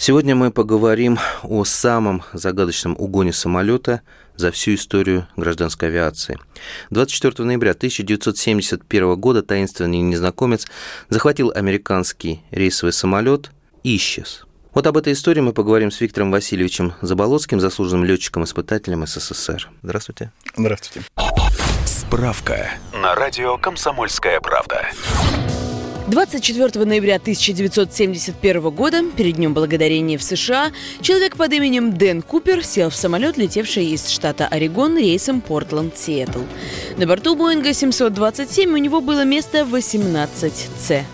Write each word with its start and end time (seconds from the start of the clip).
Сегодня 0.00 0.34
мы 0.34 0.50
поговорим 0.50 1.18
о 1.42 1.62
самом 1.64 2.22
загадочном 2.32 2.96
угоне 2.98 3.34
самолета 3.34 4.00
за 4.34 4.50
всю 4.50 4.74
историю 4.74 5.28
гражданской 5.36 5.88
авиации. 5.88 6.38
24 6.88 7.46
ноября 7.46 7.72
1971 7.72 9.20
года 9.20 9.42
таинственный 9.42 9.98
незнакомец 9.98 10.66
захватил 11.10 11.52
американский 11.54 12.42
рейсовый 12.50 12.94
самолет 12.94 13.50
и 13.82 13.94
исчез. 13.96 14.46
Вот 14.72 14.86
об 14.86 14.96
этой 14.96 15.12
истории 15.12 15.42
мы 15.42 15.52
поговорим 15.52 15.90
с 15.90 16.00
Виктором 16.00 16.30
Васильевичем 16.30 16.94
Заболоцким, 17.02 17.60
заслуженным 17.60 18.06
летчиком-испытателем 18.06 19.06
СССР. 19.06 19.68
Здравствуйте. 19.82 20.32
Здравствуйте. 20.56 21.06
Справка 21.84 22.70
на 22.94 23.14
радио 23.14 23.58
«Комсомольская 23.58 24.40
правда». 24.40 24.80
24 26.10 26.84
ноября 26.86 27.16
1971 27.16 28.70
года, 28.70 29.04
перед 29.16 29.36
Днем 29.36 29.54
Благодарения 29.54 30.18
в 30.18 30.24
США, 30.24 30.72
человек 31.02 31.36
под 31.36 31.52
именем 31.52 31.96
Дэн 31.96 32.22
Купер 32.22 32.64
сел 32.64 32.90
в 32.90 32.96
самолет, 32.96 33.36
летевший 33.36 33.86
из 33.86 34.08
штата 34.08 34.48
Орегон 34.48 34.98
рейсом 34.98 35.40
Портленд-Сиэтл. 35.40 36.40
На 36.96 37.06
борту 37.06 37.36
Боинга 37.36 37.72
727 37.72 38.72
у 38.72 38.76
него 38.76 39.00
было 39.00 39.24
место 39.24 39.60
18C. 39.60 41.04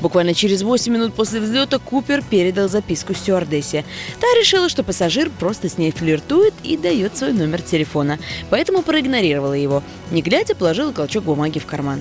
Буквально 0.00 0.34
через 0.34 0.62
8 0.62 0.92
минут 0.92 1.14
после 1.14 1.40
взлета 1.40 1.80
Купер 1.80 2.22
передал 2.22 2.68
записку 2.68 3.12
стюардессе. 3.12 3.84
Та 4.20 4.26
решила, 4.38 4.68
что 4.68 4.84
пассажир 4.84 5.30
просто 5.30 5.68
с 5.68 5.78
ней 5.78 5.90
флиртует 5.90 6.54
и 6.62 6.76
дает 6.76 7.16
свой 7.16 7.32
номер 7.32 7.60
телефона, 7.60 8.20
поэтому 8.50 8.82
проигнорировала 8.82 9.54
его. 9.54 9.82
Не 10.12 10.22
глядя, 10.22 10.54
положила 10.54 10.92
клочок 10.92 11.24
бумаги 11.24 11.58
в 11.58 11.66
карман. 11.66 12.00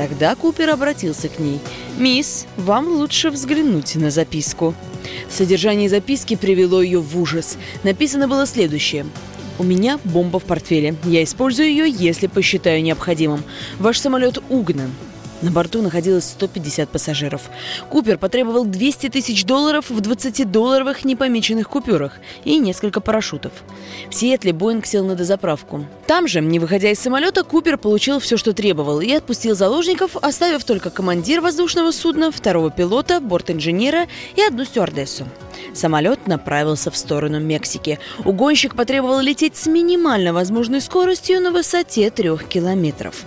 Тогда 0.00 0.34
Купер 0.34 0.70
обратился 0.70 1.28
к 1.28 1.38
ней. 1.38 1.60
«Мисс, 1.98 2.46
вам 2.56 2.88
лучше 2.88 3.28
взглянуть 3.28 3.96
на 3.96 4.10
записку». 4.10 4.74
Содержание 5.28 5.90
записки 5.90 6.36
привело 6.36 6.80
ее 6.80 7.00
в 7.00 7.20
ужас. 7.20 7.58
Написано 7.82 8.26
было 8.26 8.46
следующее. 8.46 9.04
У 9.58 9.62
меня 9.62 10.00
бомба 10.04 10.40
в 10.40 10.44
портфеле. 10.44 10.94
Я 11.04 11.22
использую 11.22 11.68
ее, 11.68 11.84
если 11.86 12.28
посчитаю 12.28 12.82
необходимым. 12.82 13.42
Ваш 13.78 13.98
самолет 13.98 14.38
угнан. 14.48 14.90
На 15.42 15.50
борту 15.50 15.80
находилось 15.80 16.24
150 16.24 16.90
пассажиров. 16.90 17.50
Купер 17.88 18.18
потребовал 18.18 18.66
200 18.66 19.08
тысяч 19.08 19.44
долларов 19.44 19.88
в 19.88 19.98
20-долларовых 19.98 21.04
непомеченных 21.04 21.68
купюрах 21.68 22.18
и 22.44 22.58
несколько 22.58 23.00
парашютов. 23.00 23.52
В 24.10 24.14
Сиэтле 24.14 24.52
Боинг 24.52 24.84
сел 24.84 25.04
на 25.04 25.14
дозаправку. 25.14 25.86
Там 26.06 26.28
же, 26.28 26.40
не 26.40 26.58
выходя 26.58 26.90
из 26.90 26.98
самолета, 26.98 27.42
Купер 27.42 27.78
получил 27.78 28.20
все, 28.20 28.36
что 28.36 28.52
требовал, 28.52 29.00
и 29.00 29.12
отпустил 29.12 29.54
заложников, 29.54 30.16
оставив 30.16 30.64
только 30.64 30.90
командир 30.90 31.40
воздушного 31.40 31.90
судна, 31.90 32.30
второго 32.30 32.70
пилота, 32.70 33.20
борт-инженера 33.20 34.08
и 34.36 34.42
одну 34.42 34.64
стюардессу. 34.64 35.26
Самолет 35.72 36.26
направился 36.26 36.90
в 36.90 36.96
сторону 36.96 37.40
Мексики. 37.40 37.98
Угонщик 38.24 38.74
потребовал 38.74 39.20
лететь 39.20 39.56
с 39.56 39.66
минимально 39.66 40.32
возможной 40.32 40.80
скоростью 40.80 41.40
на 41.40 41.50
высоте 41.50 42.10
трех 42.10 42.44
километров. 42.44 43.24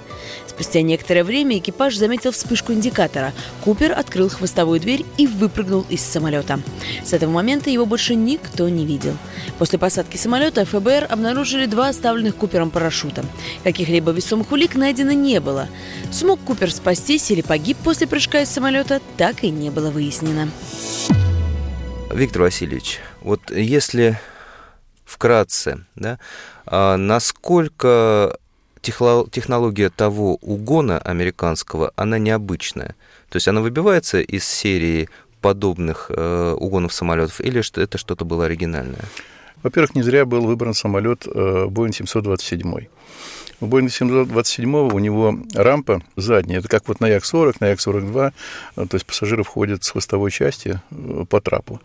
Спустя 0.55 0.81
некоторое 0.83 1.23
время 1.23 1.57
экипаж 1.57 1.95
заметил 1.95 2.31
вспышку 2.31 2.73
индикатора. 2.73 3.33
Купер 3.63 3.91
открыл 3.91 4.29
хвостовую 4.29 4.79
дверь 4.79 5.03
и 5.17 5.25
выпрыгнул 5.25 5.85
из 5.89 6.01
самолета. 6.01 6.59
С 7.03 7.13
этого 7.13 7.31
момента 7.31 7.69
его 7.69 7.85
больше 7.85 8.13
никто 8.15 8.69
не 8.69 8.85
видел. 8.85 9.17
После 9.57 9.79
посадки 9.79 10.15
самолета 10.15 10.65
ФБР 10.65 11.07
обнаружили 11.09 11.65
два 11.65 11.89
оставленных 11.89 12.35
Купером 12.35 12.69
парашюта. 12.69 13.25
Каких-либо 13.63 14.11
весомых 14.11 14.51
улик 14.51 14.75
найдено 14.75 15.11
не 15.11 15.39
было. 15.39 15.67
Смог 16.11 16.39
Купер 16.41 16.71
спастись 16.71 17.31
или 17.31 17.41
погиб 17.41 17.77
после 17.83 18.05
прыжка 18.05 18.41
из 18.41 18.49
самолета, 18.49 19.01
так 19.17 19.43
и 19.43 19.49
не 19.49 19.71
было 19.71 19.89
выяснено. 19.89 20.49
Виктор 22.13 22.43
Васильевич, 22.43 22.99
вот 23.21 23.49
если 23.49 24.19
вкратце, 25.03 25.85
да, 25.95 26.19
а 26.65 26.95
насколько 26.97 28.37
технология 28.83 29.89
того 29.89 30.35
угона 30.35 30.99
американского, 30.99 31.91
она 31.95 32.19
необычная. 32.19 32.95
То 33.29 33.37
есть 33.37 33.47
она 33.47 33.61
выбивается 33.61 34.19
из 34.19 34.45
серии 34.45 35.09
подобных 35.41 36.09
э, 36.09 36.55
угонов 36.57 36.93
самолетов, 36.93 37.41
или 37.41 37.61
что 37.61 37.81
это 37.81 37.97
что-то 37.97 38.25
было 38.25 38.45
оригинальное? 38.45 39.05
Во-первых, 39.63 39.95
не 39.95 40.03
зря 40.03 40.25
был 40.25 40.41
выбран 40.41 40.73
самолет 40.73 41.25
э, 41.25 41.29
Boeing 41.69 41.93
727. 41.93 42.87
У 43.61 43.65
Boeing 43.65 43.89
727 43.89 44.75
у 44.75 44.99
него 44.99 45.37
рампа 45.53 46.01
задняя, 46.17 46.59
это 46.59 46.67
как 46.67 46.87
вот 46.87 46.99
на 46.99 47.07
Як-40, 47.07 47.55
на 47.61 47.69
Як-42, 47.69 48.33
э, 48.75 48.85
то 48.87 48.95
есть 48.95 49.05
пассажиры 49.05 49.43
входят 49.43 49.83
с 49.83 49.91
хвостовой 49.91 50.31
части 50.31 50.81
э, 50.91 51.25
по 51.29 51.39
трапу. 51.39 51.79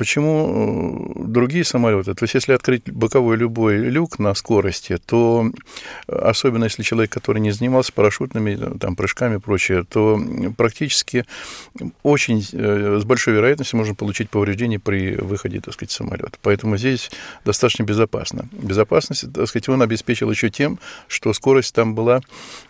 Почему 0.00 1.12
э, 1.14 1.24
другие 1.26 1.62
самолеты? 1.62 2.14
То 2.14 2.24
есть, 2.24 2.32
если 2.32 2.54
открыть 2.54 2.90
боковой 2.90 3.36
любой 3.36 3.76
люк 3.76 4.18
на 4.18 4.32
скорости, 4.32 4.96
то, 4.96 5.52
э, 6.08 6.16
особенно 6.16 6.64
если 6.64 6.82
человек, 6.82 7.12
который 7.12 7.40
не 7.40 7.50
занимался 7.50 7.92
парашютными 7.92 8.78
там, 8.78 8.96
прыжками 8.96 9.36
и 9.36 9.38
прочее, 9.38 9.84
то 9.84 10.18
практически 10.56 11.26
очень 12.02 12.42
э, 12.50 12.98
с 12.98 13.04
большой 13.04 13.34
вероятностью 13.34 13.76
можно 13.76 13.94
получить 13.94 14.30
повреждение 14.30 14.78
при 14.78 15.16
выходе, 15.16 15.60
так 15.60 15.74
сказать, 15.74 15.90
самолета. 15.90 16.38
Поэтому 16.40 16.78
здесь 16.78 17.10
достаточно 17.44 17.82
безопасно. 17.82 18.48
Безопасность, 18.52 19.30
так 19.30 19.48
сказать, 19.48 19.68
он 19.68 19.82
обеспечил 19.82 20.30
еще 20.30 20.48
тем, 20.48 20.78
что 21.08 21.30
скорость 21.34 21.74
там 21.74 21.94
была, 21.94 22.22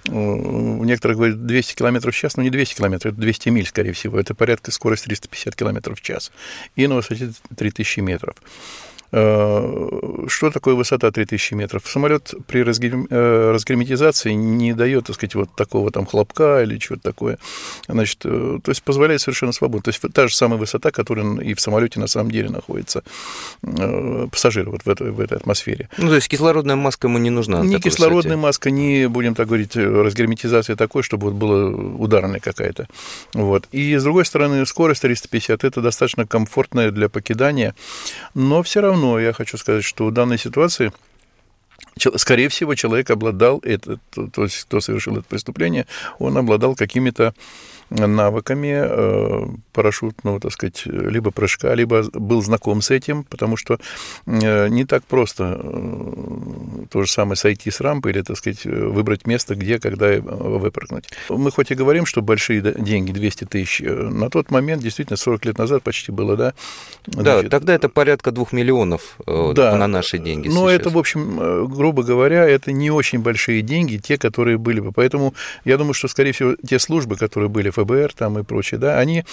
у 0.08 0.82
некоторых 0.82 1.18
говорят 1.18 1.46
200 1.46 1.76
км 1.76 2.10
в 2.10 2.14
час, 2.16 2.36
но 2.36 2.42
не 2.42 2.50
200 2.50 2.74
км, 2.74 2.96
это 2.96 3.12
200 3.12 3.48
миль, 3.50 3.66
скорее 3.66 3.92
всего, 3.92 4.18
это 4.18 4.34
порядка 4.34 4.72
скорости 4.72 5.04
350 5.04 5.54
км 5.54 5.94
в 5.94 6.00
час. 6.00 6.32
И 6.74 6.88
на 6.88 6.96
высоте 6.96 7.19
3000 7.56 8.00
метров. 8.02 8.34
Э, 9.12 10.26
что 10.28 10.50
такое 10.50 10.74
высота 10.74 11.10
3000 11.10 11.54
метров? 11.54 11.82
Самолет 11.86 12.34
при 12.46 12.60
э, 12.60 13.50
разгерметизации 13.52 14.32
не 14.32 14.72
дает, 14.72 15.06
так 15.06 15.16
сказать, 15.16 15.34
вот 15.34 15.54
такого 15.56 15.90
там 15.90 16.06
хлопка 16.06 16.62
или 16.62 16.78
чего-то 16.78 17.02
такое. 17.02 17.38
Значит, 17.88 18.20
э, 18.24 18.58
то 18.62 18.70
есть 18.70 18.82
позволяет 18.82 19.20
совершенно 19.20 19.52
свободно. 19.52 19.84
То 19.84 19.90
есть 19.90 20.00
та 20.12 20.28
же 20.28 20.34
самая 20.34 20.58
высота, 20.58 20.90
которая 20.90 21.38
и 21.40 21.54
в 21.54 21.60
самолете 21.60 21.98
на 21.98 22.06
самом 22.06 22.30
деле 22.30 22.50
находится 22.50 23.02
пассажир 23.62 24.70
вот 24.70 24.82
в 24.84 24.88
этой, 24.88 25.10
в 25.10 25.20
этой 25.20 25.38
атмосфере. 25.38 25.88
Ну, 25.98 26.08
то 26.08 26.14
есть 26.14 26.28
кислородная 26.28 26.76
маска 26.76 27.08
ему 27.08 27.18
не 27.18 27.30
нужна? 27.30 27.60
Ни 27.60 27.78
кислородная 27.78 28.36
высоте. 28.36 28.36
маска, 28.36 28.70
ни, 28.70 29.06
будем 29.06 29.34
так 29.34 29.48
говорить, 29.48 29.76
разгерметизация 29.76 30.76
такой, 30.76 31.02
чтобы 31.02 31.30
вот 31.30 31.34
была 31.34 31.68
ударная 31.68 32.40
какая-то. 32.40 32.88
Вот. 33.34 33.66
И, 33.72 33.96
с 33.96 34.04
другой 34.04 34.24
стороны, 34.24 34.64
скорость 34.66 35.02
350– 35.02 35.64
это 35.64 35.80
достаточно 35.80 36.26
комфортная 36.26 36.90
для 36.90 37.08
покидания, 37.08 37.74
но 38.34 38.62
все 38.62 38.80
равно 38.80 38.99
равно 39.00 39.18
я 39.18 39.32
хочу 39.32 39.56
сказать, 39.56 39.84
что 39.84 40.06
в 40.06 40.12
данной 40.12 40.38
ситуации 40.38 40.92
скорее 42.16 42.48
всего, 42.48 42.74
человек 42.74 43.10
обладал, 43.10 43.60
это, 43.62 43.98
то 44.10 44.44
есть 44.44 44.64
кто 44.64 44.80
совершил 44.80 45.16
это 45.16 45.24
преступление, 45.28 45.86
он 46.18 46.36
обладал 46.38 46.74
какими-то 46.74 47.34
навыками 47.90 48.72
э, 48.72 49.46
парашютного, 49.72 50.40
так 50.40 50.52
сказать, 50.52 50.82
либо 50.86 51.30
прыжка, 51.30 51.74
либо 51.74 52.04
был 52.12 52.40
знаком 52.42 52.82
с 52.82 52.90
этим, 52.90 53.24
потому 53.24 53.56
что 53.56 53.78
э, 54.26 54.68
не 54.68 54.84
так 54.84 55.04
просто 55.04 55.60
э, 55.60 56.59
то 56.90 57.02
же 57.02 57.10
самое 57.10 57.36
сойти 57.36 57.70
с 57.70 57.80
рампы 57.80 58.10
или, 58.10 58.22
так 58.22 58.36
сказать, 58.36 58.64
выбрать 58.64 59.26
место, 59.26 59.54
где, 59.54 59.78
когда 59.78 60.20
выпрыгнуть. 60.20 61.04
Мы 61.28 61.50
хоть 61.50 61.70
и 61.70 61.74
говорим, 61.74 62.06
что 62.06 62.22
большие 62.22 62.60
деньги, 62.60 63.12
200 63.12 63.44
тысяч, 63.44 63.80
на 63.80 64.28
тот 64.30 64.50
момент, 64.50 64.82
действительно, 64.82 65.16
40 65.16 65.46
лет 65.46 65.58
назад 65.58 65.82
почти 65.82 66.12
было, 66.12 66.36
да? 66.36 66.54
Да, 67.06 67.34
Значит, 67.34 67.50
тогда 67.50 67.74
это 67.74 67.88
порядка 67.88 68.32
двух 68.32 68.52
миллионов 68.52 69.16
да, 69.26 69.76
на 69.76 69.86
наши 69.86 70.18
деньги. 70.18 70.48
Но 70.48 70.68
сейчас. 70.68 70.80
это, 70.80 70.90
в 70.90 70.98
общем, 70.98 71.68
грубо 71.68 72.02
говоря, 72.02 72.44
это 72.48 72.72
не 72.72 72.90
очень 72.90 73.20
большие 73.20 73.62
деньги, 73.62 73.96
те, 73.96 74.18
которые 74.18 74.58
были 74.58 74.80
бы. 74.80 74.92
Поэтому 74.92 75.34
я 75.64 75.78
думаю, 75.78 75.94
что, 75.94 76.08
скорее 76.08 76.32
всего, 76.32 76.56
те 76.66 76.78
службы, 76.78 77.16
которые 77.16 77.48
были 77.48 77.70
ФБР 77.70 78.12
там 78.14 78.38
и 78.38 78.42
прочее, 78.42 78.78
да, 78.80 78.98
они 78.98 79.24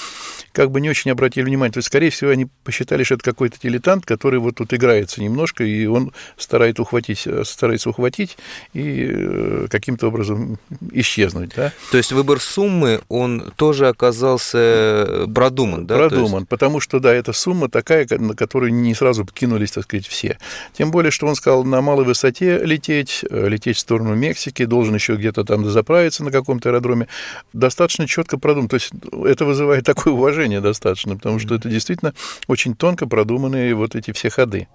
как 0.52 0.72
бы 0.72 0.82
не 0.82 0.90
очень 0.90 1.12
обратили 1.12 1.46
внимание. 1.46 1.74
То 1.74 1.80
есть, 1.80 1.88
скорее 1.88 2.10
всего, 2.10 2.32
они 2.32 2.48
посчитали, 2.64 3.04
что 3.04 3.16
это 3.16 3.24
какой-то 3.24 3.58
дилетант, 3.62 4.06
который 4.06 4.40
вот 4.40 4.56
тут 4.56 4.74
играется 4.74 5.22
немножко, 5.22 5.64
и 5.64 5.86
он 5.86 6.14
старается 6.38 6.82
ухватить 6.82 7.28
старается 7.52 7.90
ухватить 7.90 8.38
и 8.74 9.08
э, 9.10 9.68
каким-то 9.70 10.08
образом 10.08 10.58
исчезнуть. 10.92 11.54
Да? 11.56 11.74
То 11.92 11.98
есть 11.98 12.12
выбор 12.12 12.40
суммы, 12.40 13.02
он 13.10 13.52
тоже 13.56 13.88
оказался 13.88 15.28
продуман, 15.34 15.86
да? 15.86 15.96
Продуман, 15.98 16.40
есть... 16.40 16.50
потому 16.50 16.80
что, 16.80 17.00
да, 17.00 17.14
эта 17.14 17.34
сумма 17.34 17.70
такая, 17.70 18.08
на 18.10 18.36
которую 18.36 18.74
не 18.74 18.94
сразу 18.94 19.26
кинулись, 19.26 19.72
так 19.72 19.84
сказать, 19.84 20.08
все. 20.08 20.38
Тем 20.74 20.92
более, 20.92 21.12
что 21.12 21.28
он 21.28 21.36
сказал 21.36 21.64
на 21.64 21.82
малой 21.82 22.06
высоте 22.06 22.60
лететь, 22.64 23.24
э, 23.30 23.48
лететь 23.48 23.78
в 23.78 23.80
сторону 23.80 24.16
Мексики, 24.16 24.66
должен 24.66 24.96
еще 24.96 25.16
где-то 25.16 25.44
там 25.44 25.70
заправиться 25.70 26.24
на 26.24 26.32
каком-то 26.32 26.70
аэродроме. 26.70 27.08
Достаточно 27.54 28.08
четко 28.08 28.38
продуман. 28.38 28.70
То 28.70 28.76
есть 28.76 28.92
это 29.26 29.46
вызывает 29.46 29.86
такое 29.86 30.14
уважение 30.14 30.62
достаточно, 30.62 31.16
потому 31.16 31.40
что 31.40 31.56
это 31.56 31.70
действительно 31.70 32.14
очень 32.48 32.76
тонко 32.76 33.08
продуманные 33.08 33.76
вот 33.76 33.96
эти 33.96 34.12
все 34.12 34.30
ходы. 34.30 34.68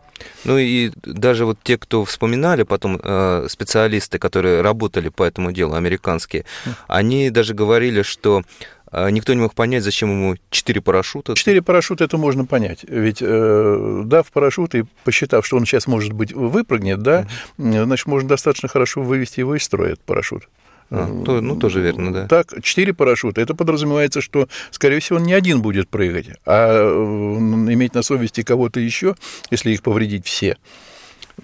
Ну 0.45 0.59
и 0.59 0.93
даже 1.05 1.45
вот 1.45 1.59
те, 1.63 1.79
кто 1.79 2.05
вспоминали 2.05 2.63
потом, 2.63 3.01
э, 3.03 3.47
специалисты, 3.49 4.19
которые 4.19 4.61
работали 4.61 5.09
по 5.09 5.23
этому 5.23 5.53
делу, 5.53 5.75
американские, 5.75 6.45
они 6.89 7.31
даже 7.31 7.55
говорили, 7.55 8.03
что 8.03 8.43
э, 8.91 9.11
никто 9.11 9.35
не 9.35 9.41
мог 9.41 9.55
понять, 9.55 9.83
зачем 9.85 10.11
ему 10.11 10.37
четыре 10.51 10.81
парашюта. 10.81 11.35
Четыре 11.35 11.63
парашюта 11.63 12.05
это 12.05 12.19
можно 12.19 12.45
понять. 12.45 12.85
Ведь 12.85 13.19
э, 13.21 14.03
дав 14.05 14.31
парашют 14.31 14.75
и 14.75 14.85
посчитав, 15.05 15.47
что 15.47 15.57
он 15.57 15.67
сейчас, 15.67 15.87
может 15.87 16.13
быть, 16.13 16.33
выпрыгнет, 16.33 17.03
да, 17.03 17.27
uh-huh. 17.59 17.85
значит, 17.85 18.07
можно 18.07 18.29
достаточно 18.29 18.69
хорошо 18.69 19.03
вывести 19.03 19.41
его 19.41 19.57
из 19.57 19.63
строя, 19.63 19.93
этот 19.93 20.05
парашют. 20.05 20.49
А, 20.95 21.25
то, 21.25 21.41
ну, 21.41 21.57
тоже 21.57 21.81
верно, 21.81 22.13
да. 22.13 22.27
Так, 22.29 22.63
четыре 22.63 22.93
парашюта. 22.93 23.41
Это 23.41 23.55
подразумевается, 23.55 24.21
что, 24.21 24.49
скорее 24.71 25.01
всего, 25.01 25.19
он 25.19 25.25
не 25.25 25.33
один 25.33 25.63
будет 25.63 25.89
прыгать, 25.89 26.27
а 26.45 26.83
иметь 26.83 27.95
на 27.95 28.03
совести 28.03 28.43
кого-то 28.43 28.79
еще, 28.79 29.15
если 29.51 29.71
их 29.71 29.83
повредить 29.83 30.27
все. 30.27 30.59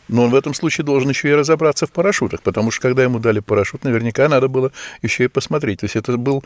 Но 0.08 0.24
он 0.24 0.30
в 0.30 0.34
этом 0.34 0.54
случае 0.54 0.84
должен 0.84 1.10
еще 1.10 1.28
и 1.28 1.34
разобраться 1.34 1.86
в 1.86 1.92
парашютах, 1.92 2.42
потому 2.42 2.70
что 2.70 2.82
когда 2.82 3.02
ему 3.02 3.18
дали 3.18 3.40
парашют, 3.40 3.84
наверняка 3.84 4.28
надо 4.28 4.48
было 4.48 4.72
еще 5.02 5.24
и 5.24 5.28
посмотреть. 5.28 5.80
То 5.80 5.84
есть 5.84 5.96
это 5.96 6.16
был 6.16 6.44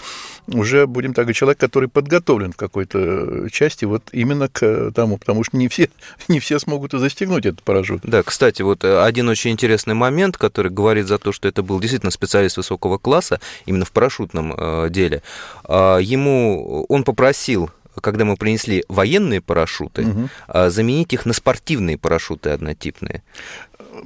уже, 0.49 0.87
будем 0.87 1.15
так 1.15 1.25
говорить, 1.25 1.37
человек, 1.37 1.59
который 1.59 1.89
подготовлен 1.89 2.53
в 2.53 2.57
какой-то 2.57 3.49
части 3.51 3.85
вот 3.85 4.03
именно 4.13 4.49
к 4.49 4.91
тому, 4.93 5.19
потому 5.19 5.45
что 5.45 5.57
не 5.57 5.69
все, 5.69 5.91
не 6.29 6.41
все 6.41 6.59
смогут 6.59 6.95
и 6.95 6.99
застегнуть 6.99 7.47
этот 7.47 7.63
парашют. 7.63 8.03
Да, 8.03 8.23
кстати, 8.23 8.63
вот 8.63 8.85
э, 8.85 9.03
один 9.03 9.29
очень 9.29 9.51
интересный 9.51 9.95
момент, 9.95 10.37
который 10.37 10.71
говорит 10.71 11.07
за 11.07 11.19
то, 11.19 11.33
что 11.33 11.49
это 11.49 11.63
был 11.63 11.81
действительно 11.81 12.11
специалист 12.11 12.57
высокого 12.57 12.99
класса, 12.99 13.41
именно 13.67 13.85
в 13.85 13.93
парашютном 13.93 14.55
э, 14.57 14.89
деле. 14.91 15.23
А, 15.65 15.99
ему 15.99 16.85
он 16.89 17.05
попросил 17.05 17.71
когда 18.01 18.25
мы 18.25 18.37
принесли 18.37 18.85
военные 18.89 19.41
парашюты, 19.41 20.07
угу. 20.07 20.29
заменить 20.69 21.13
их 21.13 21.27
на 21.27 21.33
спортивные 21.33 21.99
парашюты 21.99 22.51
однотипные. 22.51 23.23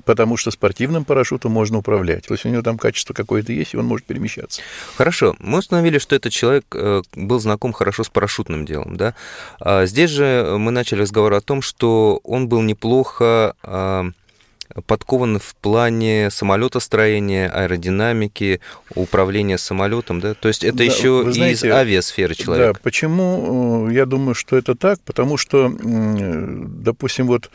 Потому 0.04 0.36
что 0.36 0.50
спортивным 0.50 1.04
парашютом 1.04 1.52
можно 1.52 1.78
управлять. 1.78 2.26
То 2.26 2.34
есть 2.34 2.44
у 2.44 2.48
него 2.48 2.62
там 2.62 2.76
качество 2.76 3.14
какое-то 3.14 3.52
есть, 3.52 3.74
и 3.74 3.76
он 3.76 3.86
может 3.86 4.04
перемещаться. 4.06 4.60
Хорошо. 4.96 5.36
Мы 5.38 5.58
установили, 5.58 5.98
что 5.98 6.16
этот 6.16 6.32
человек 6.32 6.64
э, 6.74 7.02
был 7.14 7.38
знаком 7.38 7.72
хорошо 7.72 8.02
с 8.02 8.08
парашютным 8.08 8.66
делом. 8.66 8.96
Да? 8.96 9.14
А 9.60 9.86
здесь 9.86 10.10
же 10.10 10.56
мы 10.58 10.72
начали 10.72 11.02
разговор 11.02 11.34
о 11.34 11.40
том, 11.40 11.62
что 11.62 12.20
он 12.24 12.48
был 12.48 12.62
неплохо 12.62 13.54
а, 13.62 14.10
подкован 14.86 15.38
в 15.38 15.54
плане 15.56 16.30
самолетостроения, 16.30 17.48
аэродинамики, 17.48 18.60
управления 18.94 19.58
самолетом, 19.58 20.20
да? 20.20 20.34
То 20.34 20.48
есть 20.48 20.64
это 20.64 20.78
да, 20.78 20.84
еще 20.84 21.30
знаете, 21.32 21.68
из 21.68 21.72
авиасферы 21.72 22.34
человека. 22.34 22.74
Да, 22.74 22.80
почему 22.82 23.88
э, 23.88 23.94
я 23.94 24.06
думаю, 24.06 24.34
что 24.34 24.56
это 24.56 24.74
так? 24.74 25.00
Потому 25.00 25.36
что, 25.36 25.72
допустим, 25.78 27.26
вот 27.26 27.50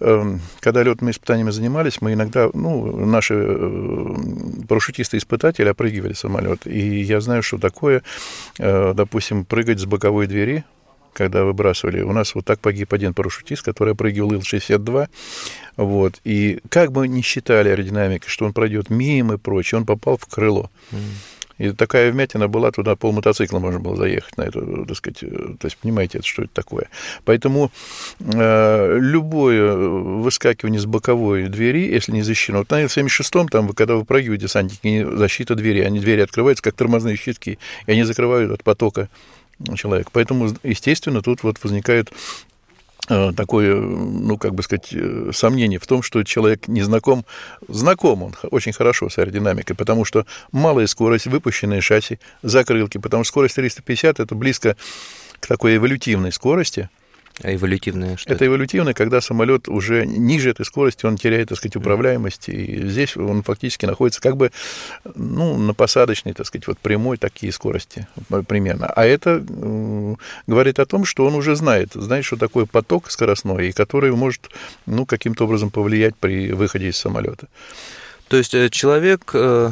эм, 0.00 0.40
когда 0.60 0.82
летными 0.82 1.10
испытаниями 1.10 1.50
занимались, 1.50 2.00
мы 2.00 2.12
иногда, 2.12 2.48
ну, 2.52 3.06
наши 3.06 3.34
э, 3.34 4.14
парашютисты-испытатели 4.68 5.68
опрыгивали 5.68 6.12
самолет, 6.12 6.66
и 6.66 7.00
я 7.00 7.20
знаю, 7.20 7.42
что 7.42 7.58
такое, 7.58 8.02
э, 8.58 8.92
допустим, 8.94 9.44
прыгать 9.44 9.80
с 9.80 9.84
боковой 9.84 10.26
двери, 10.26 10.64
когда 11.16 11.44
выбрасывали. 11.44 12.02
У 12.02 12.12
нас 12.12 12.34
вот 12.34 12.44
так 12.44 12.60
погиб 12.60 12.92
один 12.92 13.14
парашютист, 13.14 13.62
который 13.62 13.94
опрыгивал 13.94 14.34
Ил-62. 14.34 15.08
Вот. 15.76 16.20
И 16.24 16.60
как 16.68 16.92
бы 16.92 17.06
ни 17.08 17.20
считали 17.20 17.68
аэродинамикой, 17.68 18.28
что 18.28 18.46
он 18.46 18.52
пройдет 18.52 18.90
мимо 18.90 19.34
и 19.34 19.38
прочее, 19.38 19.78
он 19.78 19.86
попал 19.86 20.16
в 20.16 20.26
крыло. 20.26 20.70
И 21.58 21.70
такая 21.70 22.12
вмятина 22.12 22.48
была, 22.48 22.70
туда 22.70 22.96
пол 22.96 23.12
мотоцикла 23.12 23.58
можно 23.58 23.80
было 23.80 23.96
заехать 23.96 24.36
на 24.36 24.42
это, 24.42 24.84
так 24.84 24.96
сказать, 24.96 25.22
э, 25.22 25.54
то 25.58 25.64
есть 25.64 25.78
понимаете, 25.78 26.18
это, 26.18 26.26
что 26.26 26.42
это 26.42 26.52
такое. 26.52 26.88
Поэтому 27.24 27.70
э, 28.20 28.98
любое 29.00 29.74
выскакивание 29.74 30.78
с 30.78 30.84
боковой 30.84 31.48
двери, 31.48 31.90
если 31.90 32.12
не 32.12 32.20
защищено, 32.20 32.58
вот 32.58 32.70
на 32.70 32.82
Ил-76, 32.82 33.48
там, 33.48 33.68
когда 33.70 33.94
вы 33.94 34.04
прыгиваете, 34.04 34.44
десантники, 34.44 35.06
защита 35.16 35.54
двери, 35.54 35.80
они 35.80 35.98
двери 35.98 36.20
открываются, 36.20 36.62
как 36.62 36.74
тормозные 36.74 37.16
щитки, 37.16 37.58
и 37.86 37.90
они 37.90 38.02
закрывают 38.02 38.52
от 38.52 38.62
потока 38.62 39.08
человек. 39.76 40.10
Поэтому, 40.12 40.50
естественно, 40.62 41.22
тут 41.22 41.42
вот 41.42 41.62
возникает 41.62 42.10
э, 42.10 42.55
такое, 43.06 43.74
ну, 43.76 44.36
как 44.36 44.54
бы 44.54 44.62
сказать, 44.62 44.88
э, 44.92 45.30
сомнение 45.32 45.78
в 45.78 45.86
том, 45.86 46.02
что 46.02 46.22
человек 46.24 46.68
не 46.68 46.82
знаком, 46.82 47.24
знаком 47.68 48.22
он 48.22 48.34
очень 48.50 48.72
хорошо 48.72 49.08
с 49.08 49.18
аэродинамикой, 49.18 49.76
потому 49.76 50.04
что 50.04 50.26
малая 50.52 50.86
скорость, 50.86 51.26
выпущенные 51.26 51.80
шасси, 51.80 52.18
закрылки, 52.42 52.98
потому 52.98 53.24
что 53.24 53.28
скорость 53.30 53.56
350– 53.56 54.20
это 54.20 54.34
близко 54.34 54.76
к 55.40 55.46
такой 55.46 55.76
эволютивной 55.76 56.32
скорости– 56.32 56.88
а 57.42 57.54
эволютивное 57.54 58.16
что? 58.16 58.32
Это 58.32 58.46
эволютивное, 58.46 58.94
когда 58.94 59.20
самолет 59.20 59.68
уже 59.68 60.06
ниже 60.06 60.50
этой 60.50 60.64
скорости, 60.64 61.04
он 61.04 61.16
теряет, 61.16 61.50
так 61.50 61.58
сказать, 61.58 61.76
управляемость, 61.76 62.48
и 62.48 62.88
здесь 62.88 63.16
он 63.16 63.42
фактически 63.42 63.84
находится 63.84 64.20
как 64.20 64.36
бы 64.36 64.52
ну, 65.14 65.58
на 65.58 65.74
посадочной, 65.74 66.32
так 66.32 66.46
сказать, 66.46 66.66
вот 66.66 66.78
прямой 66.78 67.18
такие 67.18 67.52
скорости 67.52 68.06
примерно. 68.48 68.86
А 68.86 69.04
это 69.04 69.44
говорит 70.46 70.78
о 70.78 70.86
том, 70.86 71.04
что 71.04 71.26
он 71.26 71.34
уже 71.34 71.56
знает, 71.56 71.90
знает, 71.92 72.24
что 72.24 72.36
такое 72.36 72.64
поток 72.64 73.10
скоростной, 73.10 73.68
и 73.68 73.72
который 73.72 74.12
может 74.12 74.48
ну, 74.86 75.04
каким-то 75.04 75.44
образом 75.44 75.70
повлиять 75.70 76.16
при 76.16 76.52
выходе 76.52 76.88
из 76.88 76.96
самолета. 76.96 77.48
То 78.28 78.36
есть 78.36 78.54
э, 78.54 78.70
человек 78.70 79.30
э, 79.34 79.70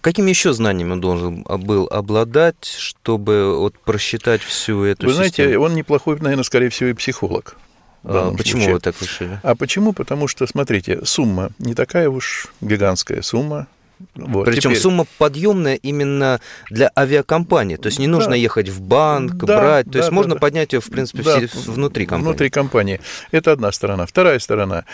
Какими 0.00 0.30
еще 0.30 0.52
знаниями 0.52 0.92
он 0.92 1.00
должен 1.00 1.42
был 1.42 1.86
обладать, 1.90 2.64
чтобы 2.66 3.58
вот 3.58 3.78
просчитать 3.78 4.42
всю 4.42 4.84
эту 4.84 5.06
Вы 5.06 5.12
знаете, 5.12 5.44
систему? 5.44 5.64
он 5.64 5.74
неплохой, 5.74 6.18
наверное, 6.20 6.44
скорее 6.44 6.68
всего, 6.68 6.90
и 6.90 6.92
психолог. 6.94 7.56
А, 8.04 8.34
почему 8.36 8.62
случае. 8.62 8.74
вы 8.74 8.80
так 8.80 9.00
решили? 9.00 9.40
А 9.42 9.54
почему? 9.54 9.92
Потому 9.92 10.28
что, 10.28 10.46
смотрите, 10.46 11.04
сумма 11.04 11.50
не 11.58 11.74
такая 11.74 12.08
уж 12.08 12.48
гигантская 12.60 13.22
сумма. 13.22 13.66
Вот, 14.14 14.44
Причем 14.46 14.70
теперь... 14.70 14.80
сумма 14.80 15.06
подъемная 15.18 15.76
именно 15.76 16.40
для 16.68 16.90
авиакомпании. 16.96 17.76
То 17.76 17.86
есть 17.86 17.98
не 17.98 18.08
нужно 18.08 18.30
да. 18.30 18.36
ехать 18.36 18.68
в 18.68 18.80
банк, 18.80 19.34
да, 19.36 19.58
брать. 19.58 19.86
То 19.86 19.92
да, 19.92 19.98
есть 20.00 20.10
да, 20.10 20.14
можно 20.14 20.34
да. 20.34 20.40
поднять 20.40 20.72
ее, 20.72 20.80
в 20.80 20.90
принципе, 20.90 21.22
да, 21.22 21.40
внутри 21.66 22.04
компании. 22.04 22.28
Внутри 22.28 22.50
компании. 22.50 23.00
Это 23.30 23.52
одна 23.52 23.72
сторона. 23.72 24.04
Вторая 24.04 24.38
сторона. 24.40 24.84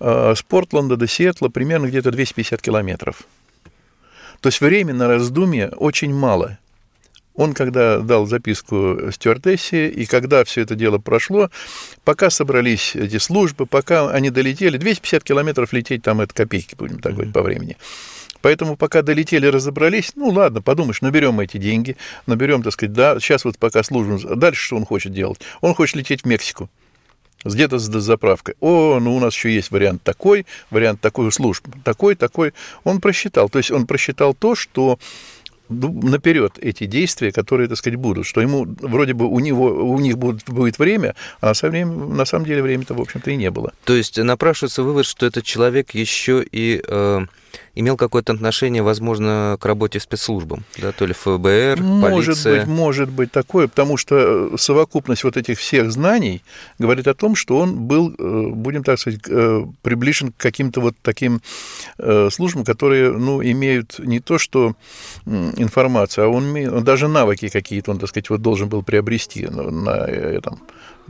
Э, 0.00 0.34
с 0.36 0.42
Портленда 0.42 0.96
до 0.96 1.06
Сиэтла 1.06 1.48
примерно 1.48 1.86
где-то 1.86 2.10
250 2.12 2.62
километров. 2.62 3.22
То 4.44 4.48
есть 4.48 4.60
времени 4.60 4.94
на 4.94 5.08
раздумье 5.08 5.70
очень 5.70 6.12
мало. 6.12 6.58
Он, 7.34 7.54
когда 7.54 8.00
дал 8.00 8.26
записку 8.26 9.10
стюардессе, 9.10 9.88
и 9.88 10.04
когда 10.04 10.44
все 10.44 10.60
это 10.60 10.74
дело 10.74 10.98
прошло, 10.98 11.50
пока 12.04 12.28
собрались 12.28 12.94
эти 12.94 13.16
службы, 13.16 13.64
пока 13.64 14.10
они 14.10 14.28
долетели, 14.28 14.76
250 14.76 15.24
километров 15.24 15.72
лететь, 15.72 16.02
там 16.02 16.20
это 16.20 16.34
копейки, 16.34 16.74
будем 16.74 16.98
так 16.98 17.14
говорить, 17.14 17.32
по 17.32 17.40
времени. 17.40 17.78
Поэтому 18.42 18.76
пока 18.76 19.00
долетели, 19.00 19.46
разобрались, 19.46 20.12
ну 20.14 20.28
ладно, 20.28 20.60
подумаешь, 20.60 21.00
наберем 21.00 21.40
эти 21.40 21.56
деньги, 21.56 21.96
наберем, 22.26 22.62
так 22.62 22.74
сказать, 22.74 22.92
да, 22.92 23.18
сейчас 23.20 23.46
вот 23.46 23.56
пока 23.56 23.82
служим, 23.82 24.20
дальше 24.38 24.62
что 24.62 24.76
он 24.76 24.84
хочет 24.84 25.14
делать? 25.14 25.40
Он 25.62 25.74
хочет 25.74 25.96
лететь 25.96 26.24
в 26.24 26.26
Мексику 26.26 26.68
где-то 27.44 27.78
с 27.78 27.84
заправкой. 27.84 28.54
О, 28.60 28.98
ну 29.00 29.16
у 29.16 29.20
нас 29.20 29.34
еще 29.34 29.54
есть 29.54 29.70
вариант 29.70 30.02
такой, 30.02 30.46
вариант 30.70 31.00
такой 31.00 31.30
служб, 31.32 31.66
такой, 31.84 32.14
такой. 32.14 32.54
Он 32.84 33.00
просчитал. 33.00 33.48
То 33.48 33.58
есть 33.58 33.70
он 33.70 33.86
просчитал 33.86 34.34
то, 34.34 34.54
что 34.54 34.98
наперед 35.68 36.58
эти 36.60 36.84
действия, 36.86 37.32
которые, 37.32 37.68
так 37.68 37.78
сказать, 37.78 37.98
будут, 37.98 38.26
что 38.26 38.40
ему 38.40 38.66
вроде 38.80 39.14
бы 39.14 39.26
у 39.26 39.38
него 39.40 39.66
у 39.66 39.98
них 39.98 40.18
будет, 40.18 40.44
будет 40.48 40.78
время, 40.78 41.14
а 41.40 41.46
на 41.46 41.54
самом, 41.54 41.72
деле, 41.72 41.86
на 41.86 42.24
самом 42.24 42.44
деле 42.44 42.62
времени-то, 42.62 42.94
в 42.94 43.00
общем-то, 43.00 43.30
и 43.30 43.36
не 43.36 43.50
было. 43.50 43.72
То 43.84 43.94
есть 43.94 44.18
напрашивается 44.18 44.82
вывод, 44.82 45.06
что 45.06 45.26
этот 45.26 45.44
человек 45.44 45.92
еще 45.92 46.44
и 46.50 46.82
э, 46.86 47.20
имел 47.74 47.96
какое-то 47.96 48.32
отношение, 48.32 48.82
возможно, 48.82 49.56
к 49.60 49.66
работе 49.66 50.00
спецслужбам, 50.00 50.64
да, 50.78 50.92
то 50.92 51.06
ли 51.06 51.12
ФБР, 51.12 51.82
может 51.82 52.34
полиция. 52.34 52.60
Быть, 52.60 52.68
может 52.68 53.10
быть 53.10 53.32
такое, 53.32 53.68
потому 53.68 53.96
что 53.96 54.16
э, 54.54 54.56
совокупность 54.58 55.24
вот 55.24 55.36
этих 55.36 55.58
всех 55.58 55.90
знаний 55.92 56.42
говорит 56.78 57.06
о 57.08 57.14
том, 57.14 57.34
что 57.34 57.58
он 57.58 57.74
был, 57.74 58.14
э, 58.16 58.46
будем 58.48 58.84
так 58.84 58.98
сказать, 58.98 59.20
э, 59.28 59.66
приближен 59.82 60.32
к 60.32 60.36
каким-то 60.36 60.80
вот 60.80 60.94
таким 61.02 61.40
службам, 62.30 62.64
которые, 62.64 63.12
ну, 63.12 63.42
имеют 63.42 63.98
не 63.98 64.20
то 64.20 64.38
что 64.38 64.74
информацию, 65.26 66.26
а 66.26 66.28
он, 66.28 66.54
он 66.56 66.84
даже 66.84 67.08
навыки 67.08 67.48
какие-то, 67.48 67.90
он, 67.90 67.98
так 67.98 68.08
сказать, 68.08 68.30
вот 68.30 68.42
должен 68.42 68.68
был 68.68 68.82
приобрести 68.82 69.46
на 69.46 70.06
этом 70.06 70.60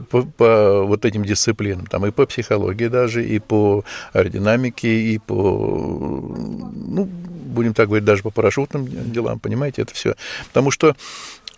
по, 0.09 0.23
по 0.23 0.83
вот 0.83 1.05
этим 1.05 1.23
дисциплинам, 1.23 1.85
там 1.85 2.05
и 2.05 2.11
по 2.11 2.25
психологии 2.25 2.87
даже, 2.87 3.25
и 3.25 3.39
по 3.39 3.83
аэродинамике, 4.13 4.87
и 4.87 5.19
по, 5.19 5.33
ну, 5.33 7.05
будем 7.05 7.73
так 7.73 7.87
говорить, 7.87 8.05
даже 8.05 8.23
по 8.23 8.31
парашютным 8.31 8.87
делам, 9.11 9.39
понимаете, 9.39 9.83
это 9.83 9.93
все. 9.93 10.15
Потому 10.47 10.71
что 10.71 10.95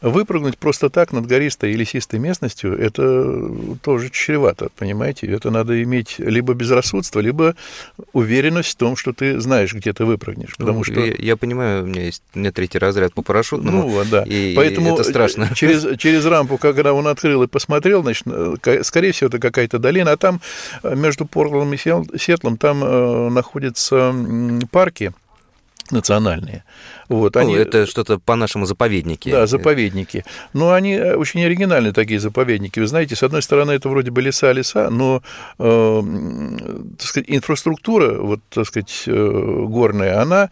Выпрыгнуть 0.02 0.58
просто 0.58 0.90
так 0.90 1.12
над 1.12 1.26
гористой 1.26 1.72
и 1.72 1.76
лесистой 1.76 2.20
местностью, 2.20 2.78
это 2.78 3.52
тоже 3.82 4.10
чревато, 4.10 4.70
понимаете? 4.78 5.28
Это 5.28 5.50
надо 5.50 5.82
иметь 5.84 6.16
либо 6.20 6.54
безрассудство, 6.54 7.20
либо 7.20 7.56
уверенность 8.14 8.70
в 8.70 8.76
том, 8.76 8.96
что 8.96 9.12
ты 9.14 9.40
знаешь, 9.40 9.74
где 9.74 9.94
ты 9.94 10.06
выпрыгнешь. 10.06 10.56
Потому 10.56 10.80
ну, 10.80 10.84
что... 10.84 11.00
я, 11.00 11.16
я 11.18 11.36
понимаю, 11.36 11.84
у 11.84 11.88
меня 11.88 12.04
есть 12.04 12.22
у 12.36 12.40
меня 12.40 12.52
третий 12.52 12.78
разряд 12.78 13.14
по 13.14 13.24
парашютному, 13.24 13.84
ну, 13.84 13.88
вот, 13.90 14.10
да. 14.10 14.24
и, 14.24 14.54
Поэтому 14.56 14.94
это 14.94 15.04
страшно. 15.04 15.50
Через, 15.56 15.98
через 15.98 16.26
рампу, 16.26 16.58
когда 16.58 16.94
он 16.94 17.08
открыл 17.08 17.44
и 17.44 17.48
посмотрел, 17.48 18.04
значит, 18.04 18.28
скорее 18.84 19.12
всего, 19.12 19.30
это 19.30 19.40
какая-то 19.40 19.80
долина, 19.80 20.12
а 20.12 20.18
там 20.18 20.42
э, 20.84 20.96
между 20.96 21.26
Портлом 21.26 21.74
и 21.74 21.78
Сетлом 21.78 22.58
там 22.58 22.84
э, 22.84 23.30
находятся 23.30 24.14
парки, 24.72 25.14
национальные. 25.92 26.64
Вот, 27.10 27.36
ну, 27.36 27.42
они... 27.42 27.54
Это 27.56 27.86
что-то 27.86 28.20
по-нашему 28.20 28.66
заповедники. 28.66 29.30
Да, 29.30 29.48
заповедники. 29.48 30.26
Но 30.54 30.72
они 30.72 30.94
э, 30.94 31.16
очень 31.16 31.44
оригинальные 31.44 31.94
такие 31.94 32.20
заповедники. 32.20 32.80
Вы 32.80 32.88
знаете, 32.88 33.16
с 33.16 33.24
одной 33.24 33.42
стороны, 33.42 33.72
это 33.72 33.90
вроде 33.90 34.12
бы 34.12 34.22
леса-леса, 34.22 34.90
но 34.90 35.22
э, 35.60 36.02
так 36.98 37.08
сказать, 37.08 37.30
инфраструктура, 37.30 38.20
вот, 38.20 38.40
так 38.50 38.66
сказать, 38.68 39.04
э, 39.08 39.64
горная, 39.68 40.22
она 40.22 40.50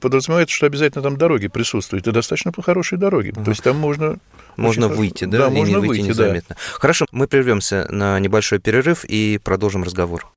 подразумевает, 0.00 0.50
что 0.50 0.66
обязательно 0.66 1.02
там 1.02 1.16
дороги 1.16 1.48
присутствуют, 1.48 2.06
и 2.06 2.12
достаточно 2.12 2.52
хорошие 2.62 2.98
дороги. 2.98 3.32
Ага. 3.34 3.44
То 3.44 3.50
есть 3.50 3.62
там 3.62 3.76
можно... 3.76 4.18
Можно 4.56 4.86
очень 4.86 4.96
выйти, 4.96 5.24
да? 5.24 5.38
Да, 5.38 5.46
и 5.48 5.50
можно 5.50 5.72
не 5.72 5.76
выйти 5.76 6.00
выйти, 6.00 6.08
незаметно. 6.08 6.56
Да. 6.58 6.78
Хорошо, 6.78 7.06
мы 7.12 7.26
прервемся 7.26 7.86
на 7.90 8.18
небольшой 8.18 8.58
перерыв 8.58 9.04
и 9.04 9.38
продолжим 9.42 9.82
разговор. 9.82 10.32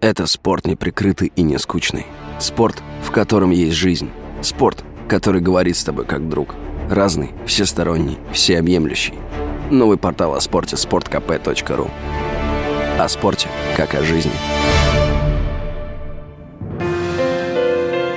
Это 0.00 0.26
спорт 0.26 0.66
неприкрытый 0.66 1.32
и 1.34 1.42
не 1.42 1.58
скучный. 1.58 2.06
Спорт, 2.38 2.82
в 3.02 3.10
котором 3.10 3.50
есть 3.50 3.76
жизнь. 3.76 4.10
Спорт, 4.42 4.84
который 5.08 5.40
говорит 5.40 5.76
с 5.76 5.84
тобой 5.84 6.04
как 6.04 6.28
друг. 6.28 6.54
Разный, 6.90 7.30
всесторонний, 7.46 8.18
всеобъемлющий. 8.32 9.14
Новый 9.70 9.96
портал 9.96 10.34
о 10.34 10.40
спорте– 10.40 10.76
sportkp.ru 10.76 11.90
О 12.98 13.08
спорте, 13.08 13.48
как 13.76 13.94
о 13.94 14.02
жизни. 14.02 14.32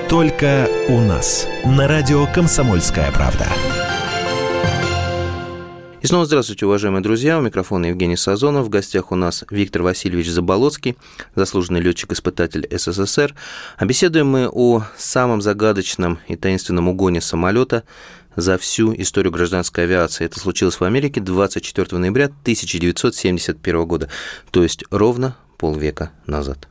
Только 0.10 0.70
у 0.90 1.00
нас. 1.00 1.48
На 1.66 1.88
радио 1.88 2.28
«Комсомольская 2.34 3.12
правда». 3.12 3.46
И 6.08 6.10
снова 6.10 6.26
здравствуйте, 6.26 6.66
уважаемые 6.66 7.04
друзья. 7.04 7.38
У 7.38 7.42
микрофона 7.42 7.88
Евгений 7.88 8.16
Сазонов. 8.16 8.68
В 8.68 8.70
гостях 8.70 9.12
у 9.12 9.16
нас 9.16 9.44
Виктор 9.50 9.82
Васильевич 9.82 10.30
Заболоцкий, 10.30 10.96
заслуженный 11.36 11.82
летчик-испытатель 11.82 12.66
СССР. 12.72 13.36
А 13.76 13.86
беседуем 13.86 14.28
мы 14.28 14.48
о 14.48 14.86
самом 14.96 15.42
загадочном 15.42 16.20
и 16.30 16.38
таинственном 16.38 16.88
угоне 16.88 17.20
самолета 17.20 17.84
за 18.38 18.58
всю 18.58 18.96
историю 18.96 19.34
гражданской 19.34 19.84
авиации. 19.84 20.24
Это 20.24 20.40
случилось 20.40 20.80
в 20.80 20.84
Америке 20.86 21.20
24 21.20 21.98
ноября 21.98 22.28
1971 22.28 23.86
года, 23.86 24.08
то 24.52 24.64
есть 24.64 24.86
ровно 24.90 25.36
полвека 25.58 26.14
назад. 26.26 26.70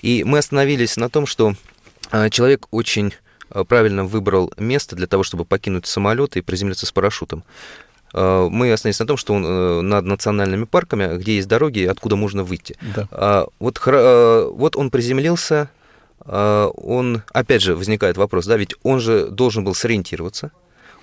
И 0.00 0.24
мы 0.24 0.38
остановились 0.38 0.96
на 0.96 1.08
том, 1.08 1.26
что 1.26 1.54
а, 2.10 2.30
человек 2.30 2.66
очень 2.72 3.14
а, 3.48 3.64
правильно 3.64 4.04
выбрал 4.04 4.52
место 4.56 4.96
для 4.96 5.06
того, 5.06 5.22
чтобы 5.22 5.44
покинуть 5.44 5.86
самолет 5.86 6.36
и 6.36 6.40
приземлиться 6.40 6.86
с 6.86 6.90
парашютом. 6.90 7.44
Э, 8.14 8.48
мы 8.50 8.72
остановились 8.72 9.00
на 9.00 9.06
том, 9.06 9.16
что 9.16 9.34
он 9.34 9.44
э, 9.46 9.80
над 9.80 10.04
национальными 10.04 10.64
парками, 10.64 11.16
где 11.18 11.36
есть 11.36 11.48
дороги, 11.48 11.84
откуда 11.84 12.16
можно 12.16 12.44
выйти. 12.44 12.76
Да. 12.94 13.08
А, 13.10 13.46
вот, 13.58 13.80
э, 13.86 14.50
вот 14.52 14.76
он 14.76 14.90
приземлился, 14.90 15.70
он, 16.24 17.22
опять 17.32 17.62
же, 17.62 17.74
возникает 17.74 18.16
вопрос, 18.16 18.46
да, 18.46 18.56
ведь 18.56 18.76
он 18.84 19.00
же 19.00 19.26
должен 19.26 19.64
был 19.64 19.74
сориентироваться, 19.74 20.52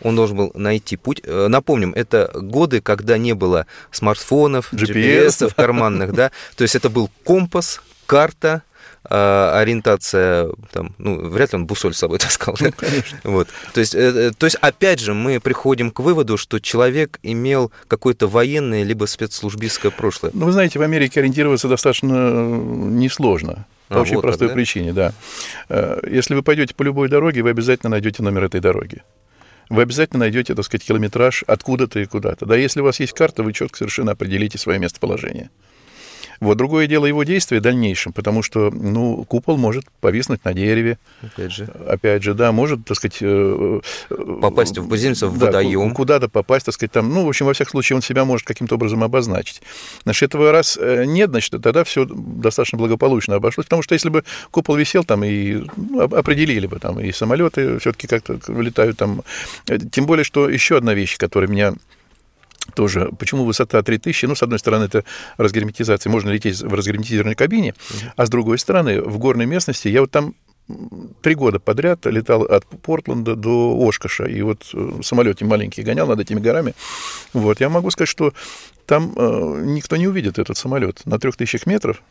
он 0.02 0.16
должен 0.16 0.38
был 0.38 0.52
найти 0.56 0.98
путь. 0.98 1.22
Напомним, 1.26 1.94
это 1.94 2.32
годы, 2.34 2.82
когда 2.82 3.18
не 3.18 3.34
было 3.34 3.66
смартфонов, 3.92 4.74
GPS, 4.74 5.28
GPS 5.28 5.54
карманных, 5.56 6.14
да, 6.14 6.32
то 6.56 6.64
есть 6.64 6.76
это 6.76 6.90
был 6.90 7.10
компас, 7.24 7.82
карта, 8.06 8.64
а, 9.12 9.58
ориентация, 9.60 10.50
там, 10.72 10.94
ну, 10.98 11.30
вряд 11.30 11.54
ли 11.54 11.58
он 11.58 11.66
бусоль 11.66 11.94
с 11.94 11.98
собой 11.98 12.20
таскал. 12.20 12.56
Ну, 12.60 12.72
конечно. 12.76 13.18
Вот. 13.24 13.48
То, 13.74 13.80
есть, 13.80 13.96
э, 13.96 14.32
то 14.38 14.46
есть, 14.46 14.58
опять 14.62 15.00
же, 15.00 15.14
мы 15.14 15.40
приходим 15.40 15.90
к 15.90 16.00
выводу, 16.02 16.38
что 16.38 16.60
человек 16.60 17.20
имел 17.24 17.72
какое-то 17.88 18.28
военное 18.28 18.84
либо 18.84 19.06
спецслужбистское 19.06 19.92
прошлое. 19.92 20.32
Ну, 20.34 20.46
вы 20.46 20.52
знаете, 20.52 20.80
в 20.80 20.82
Америке 20.82 21.22
ориентироваться 21.22 21.68
достаточно 21.68 22.14
э, 22.14 22.60
несложно. 22.90 23.66
По 23.88 23.98
а, 23.98 24.02
очень 24.02 24.16
вот 24.16 24.22
простой 24.22 24.50
так, 24.50 24.56
да? 24.56 24.56
причине, 24.56 24.94
да. 24.94 25.14
Э, 25.70 26.00
если 26.10 26.36
вы 26.36 26.44
пойдете 26.44 26.76
по 26.76 26.84
любой 26.84 27.10
дороге, 27.10 27.42
вы 27.42 27.52
обязательно 27.52 27.92
найдете 27.92 28.22
номер 28.22 28.44
этой 28.44 28.60
дороги 28.60 29.02
вы 29.70 29.84
обязательно 29.84 30.22
найдете, 30.22 30.56
так 30.56 30.66
сказать, 30.66 30.86
километраж 30.86 31.44
откуда-то 31.48 32.00
и 32.00 32.06
куда-то. 32.06 32.46
Да, 32.46 32.56
если 32.56 32.82
у 32.82 32.84
вас 32.84 33.00
есть 33.00 33.14
карта, 33.14 33.44
вы 33.44 33.54
четко 33.54 33.78
совершенно 33.78 34.12
определите 34.12 34.58
свое 34.58 34.80
местоположение. 34.80 35.50
Вот 36.40 36.58
другое 36.58 36.88
дело 36.88 37.06
его 37.06 37.24
действия 37.24 37.60
в 37.60 37.62
дальнейшем, 37.62 38.14
потому 38.14 38.44
что, 38.44 38.72
ну, 38.72 39.24
купол 39.26 39.58
может 39.58 39.86
повиснуть 40.00 40.44
на 40.46 40.54
дереве. 40.54 40.98
Опять 41.22 41.52
же. 41.52 41.66
Опять 41.88 42.24
же, 42.24 42.34
да, 42.34 42.52
может, 42.52 42.86
так 42.86 42.98
сказать... 42.98 43.18
Э, 43.22 43.82
попасть 44.42 44.78
в 44.78 44.88
позицию 44.88 45.32
в 45.32 45.38
да, 45.38 45.48
водоем. 45.48 45.94
Куда-то 45.94 46.30
попасть, 46.30 46.66
так 46.66 46.76
сказать, 46.76 46.92
там, 46.92 47.10
ну, 47.10 47.26
в 47.26 47.30
общем, 47.30 47.46
во 47.46 47.54
всяком 47.54 47.72
случае, 47.72 47.98
он 47.98 48.02
себя 48.02 48.26
может 48.26 48.48
каким-то 48.48 48.76
образом 48.76 49.04
обозначить. 49.04 49.62
Значит, 50.04 50.30
этого 50.30 50.52
раз 50.52 50.78
э, 50.80 51.06
нет, 51.06 51.30
значит, 51.30 51.52
тогда 51.62 51.84
все 51.84 52.06
достаточно 52.06 52.78
благополучно 52.78 53.36
обошлось, 53.36 53.66
потому 53.66 53.82
что 53.82 53.94
если 53.94 54.10
бы 54.10 54.24
купол 54.52 54.76
висел 54.76 55.04
там 55.04 55.24
и 55.24 55.64
ну, 55.76 56.02
определили 56.02 56.68
бы 56.68 56.80
там, 56.80 57.00
и 57.00 57.12
самолеты 57.12 57.80
все-таки 57.80 58.08
как-то 58.08 58.40
летают 58.54 58.98
там. 58.98 59.24
Э, 59.68 59.78
тем 59.78 60.06
более, 60.06 60.24
что 60.24 60.50
еще 60.50 60.78
одна 60.78 60.94
вещь, 60.94 61.18
которая 61.18 61.50
меня 61.50 61.74
тоже. 62.70 63.10
Почему 63.18 63.44
высота 63.44 63.82
3000? 63.82 64.26
Ну, 64.26 64.36
с 64.36 64.44
одной 64.44 64.60
стороны, 64.60 64.86
это 64.86 65.04
разгерметизация, 65.38 66.10
можно 66.10 66.30
лететь 66.30 66.62
в 66.62 66.74
разгерметизированной 66.74 67.36
кабине, 67.36 67.74
а 68.16 68.26
с 68.26 68.30
другой 68.30 68.60
стороны, 68.60 69.02
в 69.02 69.18
горной 69.18 69.46
местности, 69.46 69.88
я 69.88 70.02
вот 70.02 70.12
там 70.12 70.36
три 71.22 71.36
года 71.36 71.60
подряд 71.60 72.06
летал 72.06 72.44
от 72.44 72.66
Портленда 72.66 73.36
до 73.36 73.76
Ошкаша, 73.88 74.26
и 74.26 74.42
вот 74.42 74.70
э, 74.74 75.02
самолете 75.02 75.46
маленький 75.46 75.82
гонял 75.82 76.08
над 76.08 76.20
этими 76.20 76.40
горами. 76.40 76.76
Вот, 77.34 77.60
я 77.60 77.70
могу 77.70 77.90
сказать, 77.92 78.10
что 78.10 78.34
там 78.86 79.14
э, 79.16 79.62
никто 79.66 79.96
не 79.98 80.08
увидит 80.08 80.38
этот 80.38 80.58
самолет 80.58 81.06
на 81.06 81.18
трех 81.20 81.38
тысячах 81.38 81.66
метров, 81.66 82.02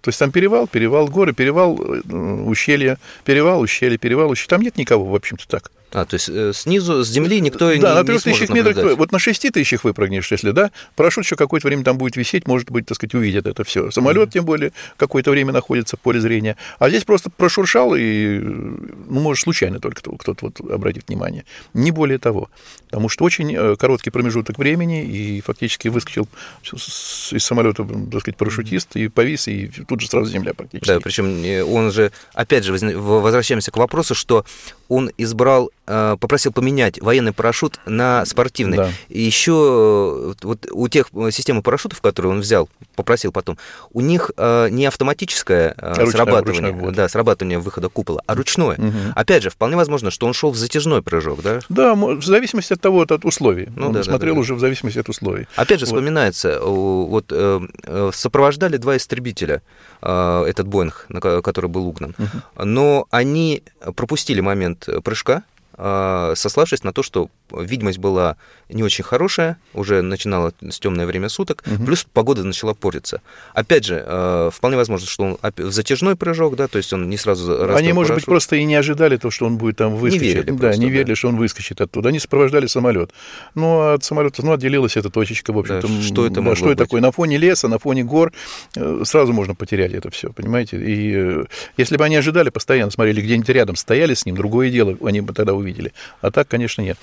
то 0.00 0.08
есть 0.08 0.18
там 0.18 0.30
перевал, 0.32 0.66
перевал, 0.66 1.08
горы, 1.08 1.32
перевал, 1.32 1.78
э, 1.78 2.14
ущелье, 2.46 2.98
перевал, 3.24 3.60
ущелье, 3.60 3.98
перевал, 3.98 4.30
ущелье. 4.30 4.48
Там 4.48 4.62
нет 4.62 4.78
никого, 4.78 5.04
в 5.04 5.14
общем-то, 5.14 5.46
так. 5.46 5.70
А, 5.92 6.04
то 6.04 6.14
есть 6.14 6.28
э, 6.28 6.52
снизу, 6.54 7.04
с 7.04 7.08
земли 7.08 7.40
никто 7.40 7.66
да, 7.68 7.74
не 7.74 7.80
Да, 7.80 7.94
на 7.94 8.04
3000 8.04 8.52
метрах, 8.52 8.96
вот 8.96 9.12
на 9.12 9.18
6 9.18 9.52
тысячах 9.52 9.84
выпрыгнешь, 9.84 10.30
если, 10.30 10.52
да, 10.52 10.70
парашют 10.94 11.24
еще 11.24 11.36
какое-то 11.36 11.66
время 11.66 11.84
там 11.84 11.98
будет 11.98 12.16
висеть, 12.16 12.46
может 12.46 12.70
быть, 12.70 12.86
так 12.86 12.96
сказать, 12.96 13.14
увидят 13.14 13.46
это 13.46 13.64
все. 13.64 13.90
Самолет, 13.90 14.28
mm-hmm. 14.28 14.32
тем 14.32 14.44
более, 14.44 14.72
какое-то 14.96 15.30
время 15.30 15.52
находится 15.52 15.96
в 15.96 16.00
поле 16.00 16.20
зрения. 16.20 16.56
А 16.78 16.88
здесь 16.88 17.04
просто 17.04 17.30
прошуршал, 17.30 17.94
и, 17.96 18.38
ну, 18.38 19.20
может, 19.20 19.42
случайно 19.42 19.80
только 19.80 20.02
кто-то 20.02 20.46
вот 20.46 20.60
обратит 20.70 21.08
внимание. 21.08 21.44
Не 21.74 21.90
более 21.90 22.18
того. 22.18 22.50
Потому 22.86 23.08
что 23.08 23.24
очень 23.24 23.54
э, 23.54 23.76
короткий 23.76 24.10
промежуток 24.10 24.58
времени, 24.58 25.04
и 25.04 25.40
фактически 25.40 25.88
выскочил 25.88 26.28
из 26.62 27.44
самолета, 27.44 27.84
так 27.84 28.20
сказать, 28.20 28.36
парашютист, 28.36 28.96
и 28.96 29.08
повис, 29.08 29.48
и 29.48 29.68
тут 29.88 30.00
же 30.00 30.08
сразу 30.08 30.30
земля 30.30 30.54
практически. 30.54 30.88
Да, 30.88 31.00
причем 31.00 31.42
э, 31.44 31.62
он 31.62 31.92
же, 31.92 32.12
опять 32.32 32.64
же, 32.64 32.72
возвращаемся 32.72 33.70
к 33.70 33.76
вопросу, 33.76 34.14
что 34.14 34.44
он 34.88 35.10
избрал 35.18 35.70
попросил 36.20 36.52
поменять 36.52 37.00
военный 37.00 37.32
парашют 37.32 37.80
на 37.84 38.24
спортивный. 38.24 38.76
Да. 38.76 38.90
И 39.08 39.20
еще 39.20 40.34
э, 40.40 40.46
вот 40.46 40.66
у 40.70 40.88
тех 40.88 41.08
э, 41.12 41.30
системы 41.32 41.62
парашютов, 41.62 42.00
которые 42.00 42.32
он 42.32 42.40
взял, 42.40 42.68
попросил 42.94 43.32
потом, 43.32 43.58
у 43.92 44.00
них 44.00 44.30
не 44.38 44.86
автоматическое 44.86 45.74
ручное, 45.76 46.06
срабатывание, 46.06 46.72
ручное 46.72 46.90
да, 46.92 47.08
срабатывание 47.08 47.58
выхода 47.58 47.88
купола, 47.88 48.22
а 48.26 48.34
ручное. 48.34 48.76
Угу. 48.76 48.98
Опять 49.16 49.42
же, 49.42 49.50
вполне 49.50 49.76
возможно, 49.76 50.10
что 50.10 50.26
он 50.26 50.32
шел 50.32 50.50
в 50.50 50.56
затяжной 50.56 51.02
прыжок, 51.02 51.42
да? 51.42 51.60
Да, 51.68 51.94
в 51.94 52.22
зависимости 52.22 52.72
от 52.72 52.80
того, 52.80 53.02
от 53.02 53.24
условий. 53.24 53.68
Ну, 53.74 53.88
он 53.88 53.92
да, 53.92 54.04
смотрел 54.04 54.34
да, 54.34 54.36
да. 54.36 54.40
уже 54.40 54.54
в 54.54 54.60
зависимости 54.60 54.98
от 54.98 55.08
условий. 55.08 55.46
Опять 55.56 55.80
же, 55.80 55.86
вот. 55.86 55.94
вспоминается, 55.94 56.60
вот 56.60 57.32
сопровождали 58.14 58.76
два 58.76 58.96
истребителя 58.96 59.62
этот 60.00 60.66
Боинг, 60.66 61.06
который 61.42 61.68
был 61.68 61.86
угнан, 61.86 62.14
угу. 62.16 62.64
но 62.64 63.06
они 63.10 63.62
пропустили 63.96 64.40
момент 64.40 64.88
прыжка, 65.04 65.42
сославшись 65.76 66.84
на 66.84 66.92
то, 66.92 67.02
что 67.02 67.30
видимость 67.52 67.98
была 67.98 68.36
не 68.68 68.82
очень 68.82 69.04
хорошая, 69.04 69.58
уже 69.74 70.02
начинало 70.02 70.52
с 70.68 70.78
темное 70.78 71.06
время 71.06 71.28
суток, 71.28 71.64
угу. 71.66 71.84
плюс 71.84 72.06
погода 72.12 72.44
начала 72.44 72.74
портиться. 72.74 73.22
Опять 73.54 73.84
же, 73.84 74.02
а, 74.06 74.50
вполне 74.50 74.76
возможно, 74.76 75.06
что 75.06 75.24
он 75.24 75.38
в 75.42 75.72
затяжной 75.72 76.16
прыжок, 76.16 76.56
да, 76.56 76.68
то 76.68 76.78
есть 76.78 76.92
он 76.92 77.08
не 77.08 77.16
сразу 77.16 77.52
Они, 77.74 77.92
может 77.92 78.10
парашют. 78.10 78.14
быть, 78.14 78.24
просто 78.26 78.56
и 78.56 78.64
не 78.64 78.74
ожидали 78.74 79.16
то, 79.16 79.30
что 79.30 79.46
он 79.46 79.56
будет 79.56 79.76
там 79.76 79.96
выскочить. 79.96 80.22
Не 80.22 80.28
верили 80.28 80.50
да, 80.50 80.58
просто, 80.58 80.80
не 80.80 80.90
верили, 80.90 81.08
да. 81.08 81.16
что 81.16 81.28
он 81.28 81.36
выскочит 81.36 81.80
оттуда. 81.80 82.10
Они 82.10 82.18
сопровождали 82.18 82.66
самолет. 82.66 83.10
Ну, 83.54 83.80
а 83.80 83.94
от 83.94 84.04
самолета, 84.04 84.44
ну, 84.44 84.52
отделилась 84.52 84.96
эта 84.96 85.10
точечка, 85.10 85.52
в 85.52 85.58
общем-то. 85.58 85.88
Да, 85.88 86.02
что 86.02 86.26
это 86.26 86.40
да, 86.40 86.54
Что 86.54 86.66
быть? 86.66 86.74
это 86.74 86.84
такое? 86.84 87.00
На 87.00 87.12
фоне 87.12 87.36
леса, 87.38 87.68
на 87.68 87.78
фоне 87.78 88.04
гор 88.04 88.32
э, 88.76 89.02
сразу 89.04 89.32
можно 89.32 89.54
потерять 89.54 89.92
это 89.92 90.10
все, 90.10 90.32
понимаете? 90.32 90.76
И 90.76 91.12
э, 91.14 91.44
если 91.76 91.96
бы 91.96 92.04
они 92.04 92.16
ожидали, 92.16 92.50
постоянно 92.50 92.90
смотрели, 92.90 93.20
где-нибудь 93.20 93.48
рядом 93.48 93.76
стояли 93.76 94.14
с 94.14 94.26
ним, 94.26 94.36
другое 94.36 94.70
дело, 94.70 94.96
они 95.02 95.20
бы 95.20 95.32
тогда 95.32 95.54
увидели 95.54 95.69
увидели. 95.70 95.92
А 96.20 96.30
так, 96.30 96.48
конечно, 96.48 96.82
нет. 96.82 96.98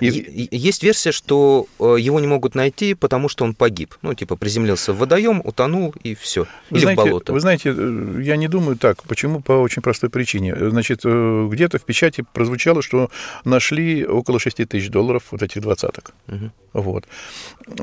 И... 0.00 0.48
Есть 0.50 0.82
версия, 0.82 1.12
что 1.12 1.66
э, 1.78 1.96
его 1.98 2.20
не 2.20 2.26
могут 2.26 2.54
найти, 2.54 2.94
потому 2.94 3.28
что 3.28 3.44
он 3.44 3.54
погиб. 3.54 3.94
Ну, 4.02 4.14
типа, 4.14 4.36
приземлился 4.36 4.92
в 4.92 4.98
водоем, 4.98 5.42
утонул, 5.44 5.94
и 6.02 6.14
все. 6.14 6.46
Или 6.70 6.80
знаете, 6.80 7.02
в 7.02 7.04
болото. 7.04 7.32
Вы 7.32 7.40
знаете, 7.40 7.74
э, 7.76 8.22
я 8.22 8.36
не 8.36 8.48
думаю 8.48 8.76
так. 8.76 9.02
Почему? 9.04 9.40
По 9.40 9.52
очень 9.52 9.82
простой 9.82 10.10
причине. 10.10 10.54
Значит, 10.70 11.00
э, 11.04 11.48
где-то 11.50 11.78
в 11.78 11.84
печати 11.84 12.24
прозвучало, 12.32 12.82
что 12.82 13.10
нашли 13.44 14.06
около 14.06 14.38
6 14.38 14.68
тысяч 14.68 14.88
долларов 14.88 15.24
вот 15.30 15.42
этих 15.42 15.60
двадцаток. 15.62 16.14
Угу. 16.28 16.50
Вот. 16.72 17.04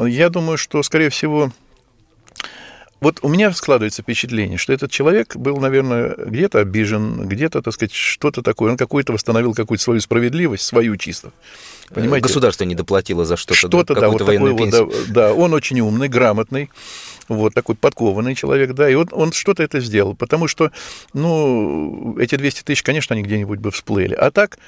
Я 0.08 0.29
думаю, 0.29 0.58
что, 0.58 0.84
скорее 0.84 1.10
всего, 1.10 1.51
вот 3.01 3.19
у 3.21 3.29
меня 3.29 3.51
складывается 3.53 4.01
впечатление, 4.01 4.57
что 4.57 4.73
этот 4.73 4.91
человек 4.91 5.35
был, 5.35 5.57
наверное, 5.57 6.15
где-то 6.17 6.59
обижен, 6.59 7.27
где-то, 7.27 7.61
так 7.61 7.73
сказать, 7.73 7.93
что-то 7.93 8.41
такое. 8.41 8.71
Он 8.71 8.77
какой-то 8.77 9.13
восстановил 9.13 9.53
какую-то 9.53 9.83
свою 9.83 10.01
справедливость, 10.01 10.65
свою 10.65 10.97
чисто. 10.97 11.31
Понимаете? 11.89 12.27
Государство 12.27 12.65
не 12.65 12.75
доплатило 12.75 13.25
за 13.25 13.37
что-то. 13.37 13.55
Что-то, 13.55 13.95
да, 13.95 14.09
вот 14.09 14.19
такой 14.19 14.51
вот, 14.51 14.69
да, 14.69 14.85
да, 15.07 15.33
он 15.33 15.53
очень 15.53 15.79
умный, 15.79 16.07
грамотный, 16.07 16.69
вот 17.27 17.53
такой 17.53 17.75
подкованный 17.75 18.35
человек, 18.35 18.73
да, 18.73 18.89
и 18.89 18.95
он, 18.95 19.07
он 19.11 19.31
что-то 19.31 19.63
это 19.63 19.79
сделал, 19.79 20.15
потому 20.15 20.47
что, 20.47 20.71
ну, 21.13 22.17
эти 22.19 22.35
200 22.35 22.63
тысяч, 22.63 22.83
конечно, 22.83 23.15
они 23.15 23.23
где-нибудь 23.23 23.59
бы 23.59 23.71
всплыли. 23.71 24.13
А 24.13 24.29
так 24.29 24.59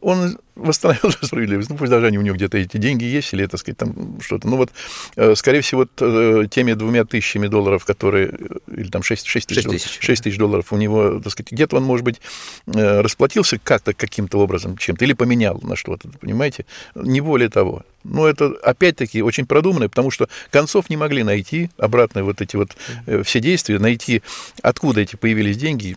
он 0.00 0.38
восстановил 0.56 1.10
справедливость. 1.22 1.70
Ну, 1.70 1.76
пусть 1.76 1.90
даже 1.90 2.06
они 2.06 2.18
у 2.18 2.22
него 2.22 2.36
где-то 2.36 2.58
эти 2.58 2.76
деньги 2.76 3.04
есть, 3.04 3.32
или, 3.32 3.46
так 3.46 3.60
сказать, 3.60 3.78
там 3.78 4.20
что-то. 4.20 4.48
Ну, 4.48 4.56
вот, 4.56 4.70
э, 5.16 5.34
скорее 5.34 5.60
всего, 5.60 5.86
э, 5.98 6.44
теми 6.50 6.72
двумя 6.72 7.04
тысячами 7.04 7.46
долларов, 7.46 7.84
которые, 7.84 8.28
э, 8.28 8.72
или 8.76 8.88
там 8.88 9.02
6, 9.02 9.26
6, 9.26 9.48
тысяч, 9.48 9.62
6 9.62 9.68
тысяч, 9.68 9.98
6 10.00 10.24
тысяч 10.24 10.38
долларов 10.38 10.72
у 10.72 10.76
него, 10.76 11.20
так 11.20 11.32
сказать, 11.32 11.52
где-то 11.52 11.76
он, 11.76 11.84
может 11.84 12.04
быть, 12.04 12.20
расплатился 12.66 13.58
как-то, 13.62 13.92
каким-то 13.92 14.38
образом, 14.38 14.76
чем-то, 14.76 15.04
или 15.04 15.12
поменял 15.12 15.60
на 15.62 15.76
что-то, 15.76 16.08
понимаете? 16.20 16.64
Не 16.94 17.20
более 17.20 17.48
того. 17.48 17.82
Но 18.04 18.26
это, 18.26 18.54
опять-таки, 18.62 19.22
очень 19.22 19.46
продуманно, 19.46 19.88
потому 19.88 20.10
что 20.10 20.28
концов 20.50 20.88
не 20.88 20.96
могли 20.96 21.22
найти, 21.22 21.70
обратно 21.76 22.24
вот 22.24 22.40
эти 22.40 22.56
вот 22.56 22.76
все 23.24 23.40
действия, 23.40 23.78
найти, 23.78 24.22
откуда 24.62 25.00
эти 25.00 25.16
появились 25.16 25.56
деньги, 25.56 25.96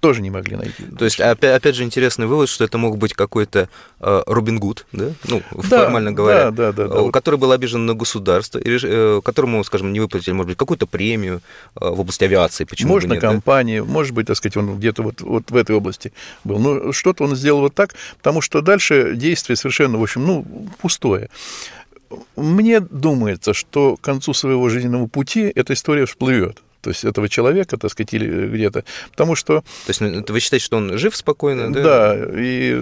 тоже 0.00 0.22
не 0.22 0.30
могли 0.30 0.56
найти. 0.56 0.84
То 0.98 1.04
есть, 1.04 1.20
опять, 1.20 1.56
опять 1.56 1.74
же, 1.74 1.84
интересный 1.84 2.26
вывод, 2.26 2.48
что 2.48 2.64
это 2.64 2.78
мог 2.78 2.98
быть 2.98 3.14
какой-то 3.14 3.68
э, 4.00 4.22
Робин 4.26 4.58
Гуд, 4.58 4.86
да? 4.92 5.12
Ну, 5.24 5.42
да, 5.52 5.84
формально 5.84 6.12
говоря, 6.12 6.50
да, 6.50 6.72
да, 6.72 6.88
да, 6.88 7.02
да. 7.02 7.10
который 7.10 7.36
был 7.38 7.52
обижен 7.52 7.86
на 7.86 7.94
государство, 7.94 8.58
и, 8.58 8.78
э, 8.82 9.20
которому, 9.24 9.64
скажем, 9.64 9.92
не 9.92 10.00
выплатили, 10.00 10.32
может 10.32 10.48
быть, 10.48 10.58
какую-то 10.58 10.86
премию 10.86 11.40
э, 11.80 11.88
в 11.88 12.00
области 12.00 12.24
авиации. 12.24 12.64
Почему 12.64 12.92
Можно 12.92 13.14
нет, 13.14 13.22
компании, 13.22 13.80
да? 13.80 13.84
может 13.84 14.12
быть, 14.12 14.26
так 14.26 14.36
сказать, 14.36 14.56
он 14.56 14.76
где-то 14.78 15.02
вот, 15.02 15.20
вот 15.20 15.50
в 15.50 15.56
этой 15.56 15.74
области 15.74 16.12
был. 16.44 16.58
Но 16.58 16.92
что-то 16.92 17.24
он 17.24 17.34
сделал 17.34 17.60
вот 17.60 17.74
так, 17.74 17.94
потому 18.18 18.40
что 18.40 18.60
дальше 18.60 19.14
действие 19.14 19.56
совершенно, 19.56 19.98
в 19.98 20.02
общем, 20.02 20.26
ну, 20.26 20.44
пустое. 20.78 21.30
Мне 22.36 22.80
думается, 22.80 23.54
что 23.54 23.96
к 23.96 24.00
концу 24.00 24.32
своего 24.34 24.68
жизненного 24.68 25.06
пути 25.06 25.50
эта 25.54 25.72
история 25.72 26.06
всплывет 26.06 26.62
то 26.80 26.90
есть 26.90 27.04
этого 27.04 27.28
человека, 27.28 27.76
так 27.76 27.90
сказать, 27.90 28.14
или 28.14 28.48
где-то. 28.48 28.84
Потому 29.10 29.34
что... 29.34 29.60
То 29.60 29.88
есть 29.88 30.00
ну, 30.00 30.24
вы 30.28 30.40
считаете, 30.40 30.64
что 30.64 30.76
он 30.76 30.96
жив 30.98 31.16
спокойно, 31.16 31.72
да? 31.72 31.82
Да, 31.82 32.26
и 32.34 32.80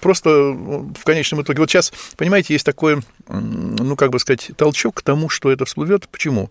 просто 0.00 0.30
в 0.30 1.04
конечном 1.04 1.42
итоге... 1.42 1.60
Вот 1.60 1.70
сейчас, 1.70 1.92
понимаете, 2.16 2.54
есть 2.54 2.66
такой, 2.66 3.00
ну, 3.28 3.96
как 3.96 4.10
бы 4.10 4.18
сказать, 4.18 4.50
толчок 4.56 4.96
к 4.96 5.02
тому, 5.02 5.28
что 5.28 5.50
это 5.50 5.64
всплывет. 5.64 6.08
Почему? 6.08 6.50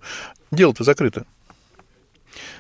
Дело-то 0.52 0.84
закрыто. 0.84 1.26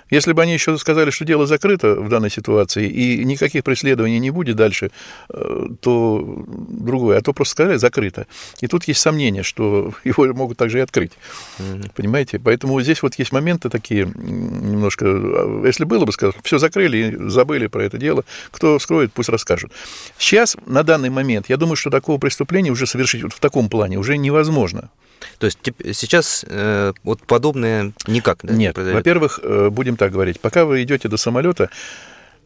Если 0.09 0.33
бы 0.33 0.41
они 0.41 0.53
еще 0.53 0.77
сказали, 0.77 1.11
что 1.11 1.25
дело 1.25 1.45
закрыто 1.45 1.95
в 1.95 2.09
данной 2.09 2.29
ситуации 2.29 2.87
и 2.87 3.23
никаких 3.23 3.63
преследований 3.63 4.19
не 4.19 4.31
будет 4.31 4.55
дальше, 4.55 4.91
э, 5.29 5.67
то 5.81 6.45
другое. 6.47 7.17
А 7.17 7.21
то 7.21 7.33
просто 7.33 7.51
сказали 7.51 7.77
закрыто. 7.77 8.27
И 8.61 8.67
тут 8.67 8.85
есть 8.85 9.01
сомнение, 9.01 9.43
что 9.43 9.93
его 10.03 10.33
могут 10.33 10.57
также 10.57 10.79
и 10.79 10.81
открыть. 10.81 11.11
Mm-hmm. 11.59 11.91
Понимаете? 11.95 12.39
Поэтому 12.39 12.81
здесь 12.81 13.01
вот 13.03 13.15
есть 13.15 13.31
моменты 13.31 13.69
такие 13.69 14.05
немножко... 14.15 15.05
А, 15.07 15.63
если 15.65 15.83
было 15.83 16.05
бы 16.05 16.11
сказано, 16.11 16.41
все 16.43 16.57
закрыли, 16.57 17.15
забыли 17.29 17.67
про 17.67 17.83
это 17.83 17.97
дело, 17.97 18.25
кто 18.51 18.77
вскроет, 18.79 19.13
пусть 19.13 19.29
расскажут. 19.29 19.71
Сейчас, 20.17 20.57
на 20.65 20.83
данный 20.83 21.09
момент, 21.09 21.49
я 21.49 21.57
думаю, 21.57 21.75
что 21.75 21.89
такого 21.89 22.17
преступления 22.17 22.71
уже 22.71 22.87
совершить 22.87 23.23
вот 23.23 23.33
в 23.33 23.39
таком 23.39 23.69
плане 23.69 23.97
уже 23.97 24.17
невозможно. 24.17 24.89
То 25.37 25.45
есть 25.45 25.59
сейчас 25.93 26.45
э, 26.47 26.93
вот 27.03 27.21
подобное 27.23 27.93
никак 28.07 28.39
да, 28.43 28.53
Нет. 28.53 28.77
Не 28.77 28.93
Во-первых, 28.93 29.39
э, 29.43 29.69
будем 29.69 29.97
так 29.97 30.11
говорить, 30.11 30.39
пока 30.39 30.65
вы 30.65 30.83
идете 30.83 31.07
до 31.07 31.17
самолета, 31.17 31.69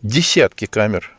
десятки 0.01 0.65
камер, 0.65 1.11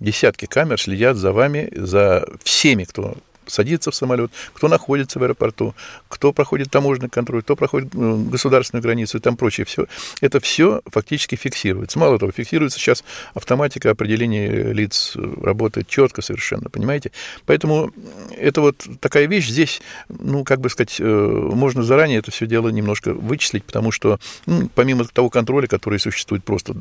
десятки 0.00 0.46
камер 0.46 0.80
следят 0.80 1.16
за 1.16 1.32
вами, 1.32 1.70
за 1.74 2.28
всеми, 2.42 2.84
кто 2.84 3.16
садится 3.50 3.90
в 3.90 3.94
самолет, 3.94 4.30
кто 4.54 4.68
находится 4.68 5.18
в 5.18 5.22
аэропорту, 5.22 5.74
кто 6.08 6.32
проходит 6.32 6.70
таможенный 6.70 7.08
контроль, 7.08 7.42
кто 7.42 7.56
проходит 7.56 7.94
ну, 7.94 8.24
государственную 8.24 8.82
границу 8.82 9.18
и 9.18 9.20
там 9.20 9.36
прочее. 9.36 9.64
Все. 9.64 9.86
Это 10.20 10.40
все 10.40 10.82
фактически 10.86 11.34
фиксируется. 11.34 11.98
Мало 11.98 12.18
того, 12.18 12.32
фиксируется 12.32 12.78
сейчас 12.78 13.04
автоматика 13.34 13.90
определения 13.90 14.72
лиц, 14.72 15.16
работает 15.16 15.88
четко 15.88 16.22
совершенно, 16.22 16.68
понимаете? 16.70 17.12
Поэтому 17.46 17.92
это 18.36 18.60
вот 18.60 18.86
такая 19.00 19.26
вещь 19.26 19.48
здесь, 19.48 19.80
ну, 20.08 20.44
как 20.44 20.60
бы 20.60 20.70
сказать, 20.70 20.96
э, 20.98 21.04
можно 21.04 21.82
заранее 21.82 22.18
это 22.18 22.30
все 22.30 22.46
дело 22.46 22.68
немножко 22.68 23.12
вычислить, 23.12 23.64
потому 23.64 23.90
что 23.90 24.18
ну, 24.46 24.68
помимо 24.74 25.04
того 25.04 25.30
контроля, 25.30 25.66
который 25.66 25.98
существует 25.98 26.44
просто 26.44 26.74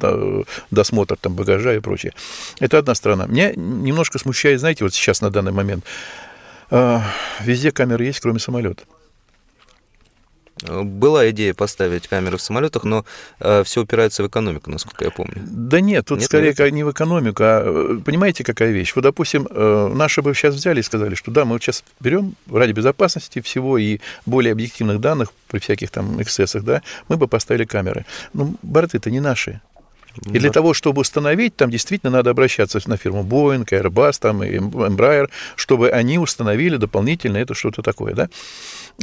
досмотр 0.71 1.17
там 1.19 1.35
багажа 1.35 1.75
и 1.75 1.79
прочее, 1.79 2.13
это 2.59 2.77
одна 2.77 2.95
сторона. 2.95 3.27
Меня 3.27 3.53
немножко 3.55 4.19
смущает, 4.19 4.59
знаете, 4.59 4.83
вот 4.83 4.93
сейчас 4.93 5.21
на 5.21 5.29
данный 5.29 5.51
момент, 5.51 5.85
везде 6.69 7.71
камеры 7.71 8.05
есть, 8.05 8.19
кроме 8.19 8.39
самолета. 8.39 8.83
Была 10.63 11.29
идея 11.29 11.53
поставить 11.53 12.07
камеры 12.07 12.37
в 12.37 12.41
самолетах, 12.41 12.83
но 12.83 13.05
э, 13.39 13.63
все 13.63 13.81
упирается 13.81 14.23
в 14.23 14.27
экономику, 14.27 14.71
насколько 14.71 15.05
я 15.05 15.11
помню. 15.11 15.35
Да 15.45 15.79
нет, 15.81 16.05
тут 16.05 16.19
нет, 16.19 16.25
скорее 16.25 16.55
нет? 16.57 16.73
не 16.73 16.83
в 16.83 16.91
экономику, 16.91 17.43
а 17.43 17.61
э, 17.63 17.99
понимаете, 18.03 18.43
какая 18.43 18.71
вещь? 18.71 18.93
Вот, 18.95 19.03
допустим, 19.03 19.47
э, 19.49 19.91
наши 19.93 20.21
бы 20.21 20.33
сейчас 20.33 20.55
взяли 20.55 20.79
и 20.79 20.83
сказали, 20.83 21.13
что 21.13 21.29
да, 21.29 21.45
мы 21.45 21.53
вот 21.53 21.61
сейчас 21.61 21.83
берем 21.99 22.35
ради 22.51 22.71
безопасности 22.71 23.39
всего 23.41 23.77
и 23.77 23.99
более 24.25 24.51
объективных 24.51 24.99
данных 24.99 25.31
при 25.47 25.59
всяких 25.59 25.91
там 25.91 26.19
эксцессах, 26.21 26.63
да, 26.63 26.81
мы 27.07 27.17
бы 27.17 27.27
поставили 27.27 27.65
камеры. 27.65 28.05
Но 28.33 28.55
борты-то 28.63 29.11
не 29.11 29.19
наши. 29.19 29.61
И 30.25 30.39
для 30.39 30.51
того, 30.51 30.73
чтобы 30.73 31.01
установить, 31.01 31.55
там 31.55 31.69
действительно 31.69 32.11
надо 32.11 32.31
обращаться 32.31 32.79
на 32.85 32.97
фирму 32.97 33.23
Boeing, 33.23 33.65
Airbus, 33.65 34.17
там, 34.19 34.43
и 34.43 34.57
Embraer, 34.57 35.29
чтобы 35.55 35.89
они 35.89 36.19
установили 36.19 36.77
дополнительно 36.77 37.37
это 37.37 37.53
что-то 37.53 37.81
такое, 37.81 38.13
да. 38.13 38.29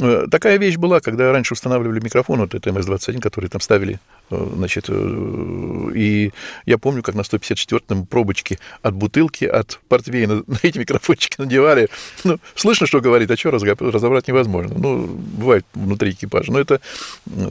Э, 0.01 0.27
такая 0.29 0.57
вещь 0.57 0.75
была, 0.75 0.99
когда 0.99 1.31
раньше 1.31 1.53
устанавливали 1.53 1.99
микрофон, 1.99 2.39
вот 2.39 2.53
это 2.53 2.69
МС-21, 2.69 3.21
который 3.21 3.49
там 3.49 3.61
ставили, 3.61 3.99
э, 4.29 4.51
значит, 4.55 4.85
э, 4.89 5.91
и 5.95 6.31
я 6.65 6.77
помню, 6.77 7.01
как 7.01 7.15
на 7.15 7.21
154-м 7.21 8.05
пробочки 8.05 8.59
от 8.81 8.93
бутылки, 8.93 9.45
от 9.45 9.79
портвейна 9.87 10.43
на 10.47 10.57
эти 10.63 10.77
микрофончики 10.77 11.35
надевали. 11.39 11.87
Ну, 12.23 12.39
слышно, 12.55 12.87
что 12.87 12.99
говорит, 12.99 13.31
а 13.31 13.37
что 13.37 13.51
разобрать 13.51 14.27
невозможно. 14.27 14.75
Ну, 14.77 15.05
бывает 15.05 15.65
внутри 15.73 16.11
экипажа. 16.11 16.51
Но 16.51 16.59
это 16.59 16.81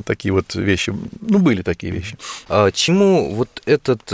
такие 0.05 0.33
вот 0.33 0.55
вещи, 0.55 0.93
ну, 1.21 1.39
были 1.39 1.63
такие 1.63 1.93
вещи. 1.93 2.17
А 2.49 2.71
чему 2.71 3.35
вот 3.35 3.54
этот 3.65 4.13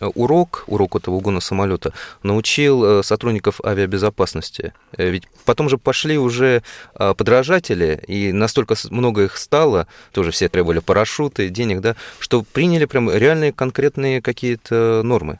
урок, 0.00 0.64
урок 0.68 0.96
этого 0.96 1.16
угона 1.16 1.40
самолета, 1.40 1.92
научил 2.22 3.02
сотрудников 3.02 3.60
авиабезопасности? 3.64 4.74
Ведь 4.96 5.24
потом 5.44 5.68
же 5.68 5.76
пошли 5.76 6.18
уже 6.18 6.62
подражать 6.94 7.64
работодатели, 7.64 8.02
и 8.06 8.32
настолько 8.32 8.74
много 8.90 9.24
их 9.24 9.36
стало, 9.36 9.86
тоже 10.12 10.30
все 10.30 10.48
требовали 10.48 10.80
парашюты, 10.80 11.48
денег, 11.48 11.80
да, 11.80 11.96
что 12.18 12.42
приняли 12.42 12.84
прям 12.84 13.10
реальные 13.10 13.52
конкретные 13.52 14.20
какие-то 14.20 15.02
нормы. 15.02 15.38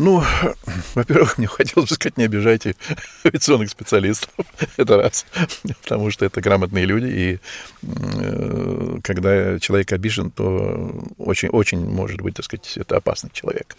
Ну, 0.00 0.24
во-первых, 0.94 1.36
мне 1.36 1.46
хотелось 1.46 1.90
бы 1.90 1.94
сказать, 1.94 2.16
не 2.16 2.24
обижайте 2.24 2.74
авиационных 3.24 3.68
специалистов. 3.68 4.30
это 4.78 4.96
раз. 4.96 5.26
Потому 5.82 6.10
что 6.10 6.24
это 6.24 6.40
грамотные 6.40 6.86
люди, 6.86 7.06
и 7.06 7.38
э, 7.82 8.98
когда 9.02 9.58
человек 9.58 9.92
обижен, 9.92 10.30
то 10.30 11.04
очень-очень 11.18 11.84
может 11.84 12.22
быть, 12.22 12.34
так 12.34 12.46
сказать, 12.46 12.78
это 12.78 12.96
опасный 12.96 13.30
человек. 13.34 13.76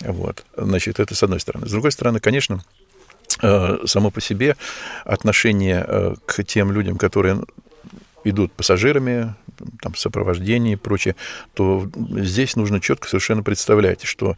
Вот. 0.00 0.44
Значит, 0.58 1.00
это 1.00 1.14
с 1.14 1.22
одной 1.22 1.40
стороны. 1.40 1.66
С 1.66 1.70
другой 1.70 1.90
стороны, 1.90 2.20
конечно, 2.20 2.62
э, 3.40 3.78
само 3.86 4.10
по 4.10 4.20
себе 4.20 4.56
отношение 5.06 5.82
э, 5.88 6.14
к 6.26 6.44
тем 6.44 6.70
людям, 6.70 6.98
которые 6.98 7.40
идут 8.28 8.52
пассажирами, 8.52 9.34
там, 9.80 9.94
сопровождение 9.94 10.74
и 10.74 10.76
прочее, 10.76 11.16
то 11.54 11.88
здесь 11.94 12.56
нужно 12.56 12.80
четко 12.80 13.08
совершенно 13.08 13.42
представлять, 13.42 14.04
что 14.04 14.36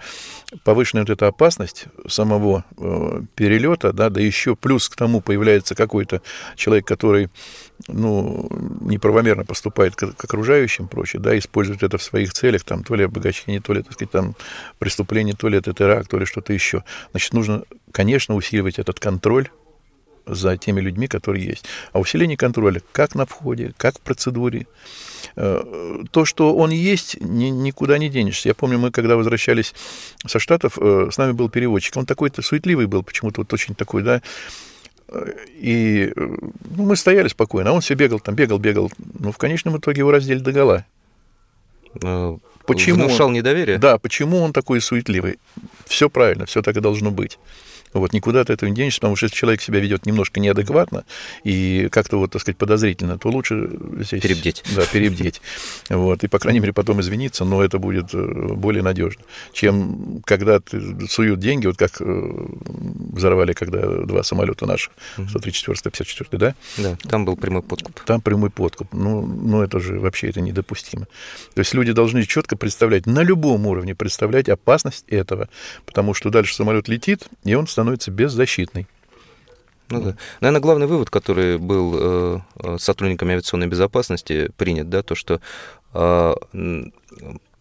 повышенная 0.65 1.03
вот 1.03 1.11
эта 1.11 1.27
опасность 1.27 1.87
самого 2.07 2.65
э, 2.77 3.23
перелета, 3.35 3.93
да, 3.93 4.11
да 4.11 4.21
еще 4.21 4.57
плюс 4.57 4.89
к 4.89 4.97
тому 4.97 5.21
появляется 5.21 5.75
какой-то 5.75 6.23
человек, 6.57 6.87
который 6.87 7.31
ну, 7.87 8.49
неправомерно 8.81 9.45
поступает 9.45 9.97
к, 9.97 10.13
к 10.13 10.25
окружающим, 10.25 10.89
прочее, 10.89 11.21
да, 11.21 11.37
использует 11.39 11.83
это 11.83 11.99
в 11.99 12.03
своих 12.03 12.33
целях, 12.33 12.65
там, 12.65 12.85
то 12.85 12.95
ли 12.95 13.05
обогащение, 13.05 13.61
то 13.61 13.73
ли, 13.73 13.83
так 13.83 13.93
сказать, 13.95 14.11
там, 14.11 14.35
преступление, 14.79 15.35
то 15.35 15.49
ли 15.49 15.59
это 15.59 15.73
теракт, 15.73 16.11
то 16.11 16.19
ли 16.19 16.27
что-то 16.27 16.53
еще. 16.53 16.85
Значит, 17.13 17.33
нужно, 17.33 17.63
конечно, 17.93 18.35
усиливать 18.35 18.79
этот 18.79 19.01
контроль 19.01 19.49
за 20.29 20.57
теми 20.57 20.81
людьми, 20.81 21.09
которые 21.09 21.45
есть. 21.45 21.65
А 21.93 21.99
усиление 21.99 22.37
контроля 22.37 22.83
как 22.93 23.15
на 23.15 23.27
входе, 23.27 23.73
как 23.77 23.99
в 23.99 24.01
процедуре. 24.01 24.67
Э, 25.37 26.05
то, 26.11 26.25
что 26.25 26.55
он 26.55 26.71
есть, 26.71 27.21
ни, 27.21 27.47
никуда 27.47 27.99
не 27.99 28.09
денешься. 28.09 28.49
Я 28.49 28.55
помню, 28.55 28.79
мы 28.79 28.91
когда 28.91 29.17
возвращались 29.17 29.75
со 30.27 30.39
Штатов, 30.39 30.79
э, 30.79 31.09
с 31.11 31.19
нами 31.19 31.33
был 31.33 31.49
переводчик. 31.49 31.97
Он 31.97 32.07
такой-то 32.07 32.43
суетливый 32.43 32.87
был, 32.87 33.03
почему-то 33.03 33.41
вот 33.41 33.53
очень 33.53 33.75
такой, 33.75 34.03
да, 34.03 34.23
и 35.55 36.13
ну, 36.15 36.85
мы 36.85 36.97
стояли 36.97 37.29
спокойно, 37.29 37.71
а 37.71 37.73
он 37.73 37.81
все 37.81 37.95
бегал, 37.95 38.21
там 38.21 38.35
бегал, 38.35 38.59
бегал. 38.59 38.93
Но 39.19 39.33
в 39.33 39.39
конечном 39.39 39.79
итоге 39.79 40.01
его 40.01 40.11
раздели 40.11 40.39
до 40.39 40.53
гола. 40.53 40.87
Э, 42.03 42.37
почему? 42.67 43.07
Внушал 43.07 43.31
недоверие? 43.31 43.79
Да, 43.79 43.99
почему 43.99 44.39
он 44.39 44.53
такой 44.53 44.81
суетливый? 44.81 45.39
Все 45.87 46.11
правильно, 46.11 46.45
все 46.47 46.63
так 46.63 46.77
и 46.77 46.81
должно 46.81 47.11
быть. 47.11 47.39
Вот 47.93 48.13
никуда 48.13 48.41
от 48.41 48.51
этого 48.51 48.69
не 48.69 48.75
денешься, 48.75 49.01
потому 49.01 49.17
что 49.17 49.27
если 49.27 49.37
человек 49.37 49.61
себя 49.63 49.81
ведет 49.81 50.07
немножко 50.07 50.41
неадекватно 50.41 51.05
и 51.45 51.89
как-то 51.91 52.19
вот, 52.19 52.33
так 52.33 52.43
сказать, 52.43 52.57
подозрительно, 52.57 53.19
то 53.19 53.29
лучше 53.29 53.71
здесь... 54.01 54.23
Перебдеть. 54.23 54.63
Да, 54.75 54.85
перебдеть. 54.87 55.41
Вот, 55.89 56.25
и, 56.25 56.29
по 56.29 56.39
крайней 56.39 56.61
мере, 56.61 56.73
потом 56.73 57.01
извиниться, 57.01 57.45
но 57.45 57.63
это 57.63 57.79
будет 57.79 58.15
э, 58.15 58.19
более 58.55 58.83
надежно, 58.83 59.23
чем 59.53 60.23
когда 60.25 60.61
ты 60.61 61.09
суют 61.09 61.41
деньги, 61.41 61.67
вот 61.67 61.77
как 61.77 62.01
э, 62.01 62.47
взорвали, 63.13 63.53
когда 63.53 64.05
два 64.05 64.23
самолета 64.23 64.67
наших, 64.67 64.93
134 65.29 65.77
154 65.77 66.39
да? 66.39 66.55
Да, 66.77 66.97
там 67.09 67.25
был 67.25 67.37
прямой 67.37 67.63
подкуп. 67.63 68.01
Там 68.01 68.21
прямой 68.21 68.51
подкуп. 68.51 68.93
Ну, 68.93 69.27
ну, 69.27 69.63
это 69.63 69.81
же 69.81 69.99
вообще 69.99 70.29
это 70.29 70.41
недопустимо. 70.41 71.07
То 71.55 71.61
есть 71.61 71.75
люди 71.75 71.93
должны 71.93 72.25
четко 72.25 72.57
представлять, 72.57 73.07
на 73.07 73.23
любом 73.23 73.67
уровне 73.67 73.95
представлять 73.95 74.49
опасность 74.49 75.05
этого, 75.09 75.49
потому 75.87 76.15
что 76.15 76.31
дальше 76.31 76.55
самолет 76.55 76.89
летит, 76.89 77.29
и 77.45 77.55
он 77.55 77.67
становится 77.79 78.11
беззащитной. 78.11 78.89
Ну, 79.89 80.03
да. 80.03 80.17
Наверное, 80.41 80.61
главный 80.61 80.87
вывод, 80.89 81.11
который 81.11 81.59
был 81.59 81.95
э, 81.95 82.39
э, 82.57 82.79
сотрудниками 82.79 83.35
авиационной 83.35 83.69
безопасности 83.69 84.51
принят, 84.57 84.91
да, 84.91 85.03
то, 85.05 85.15
что 85.15 85.41
э, 85.95 86.35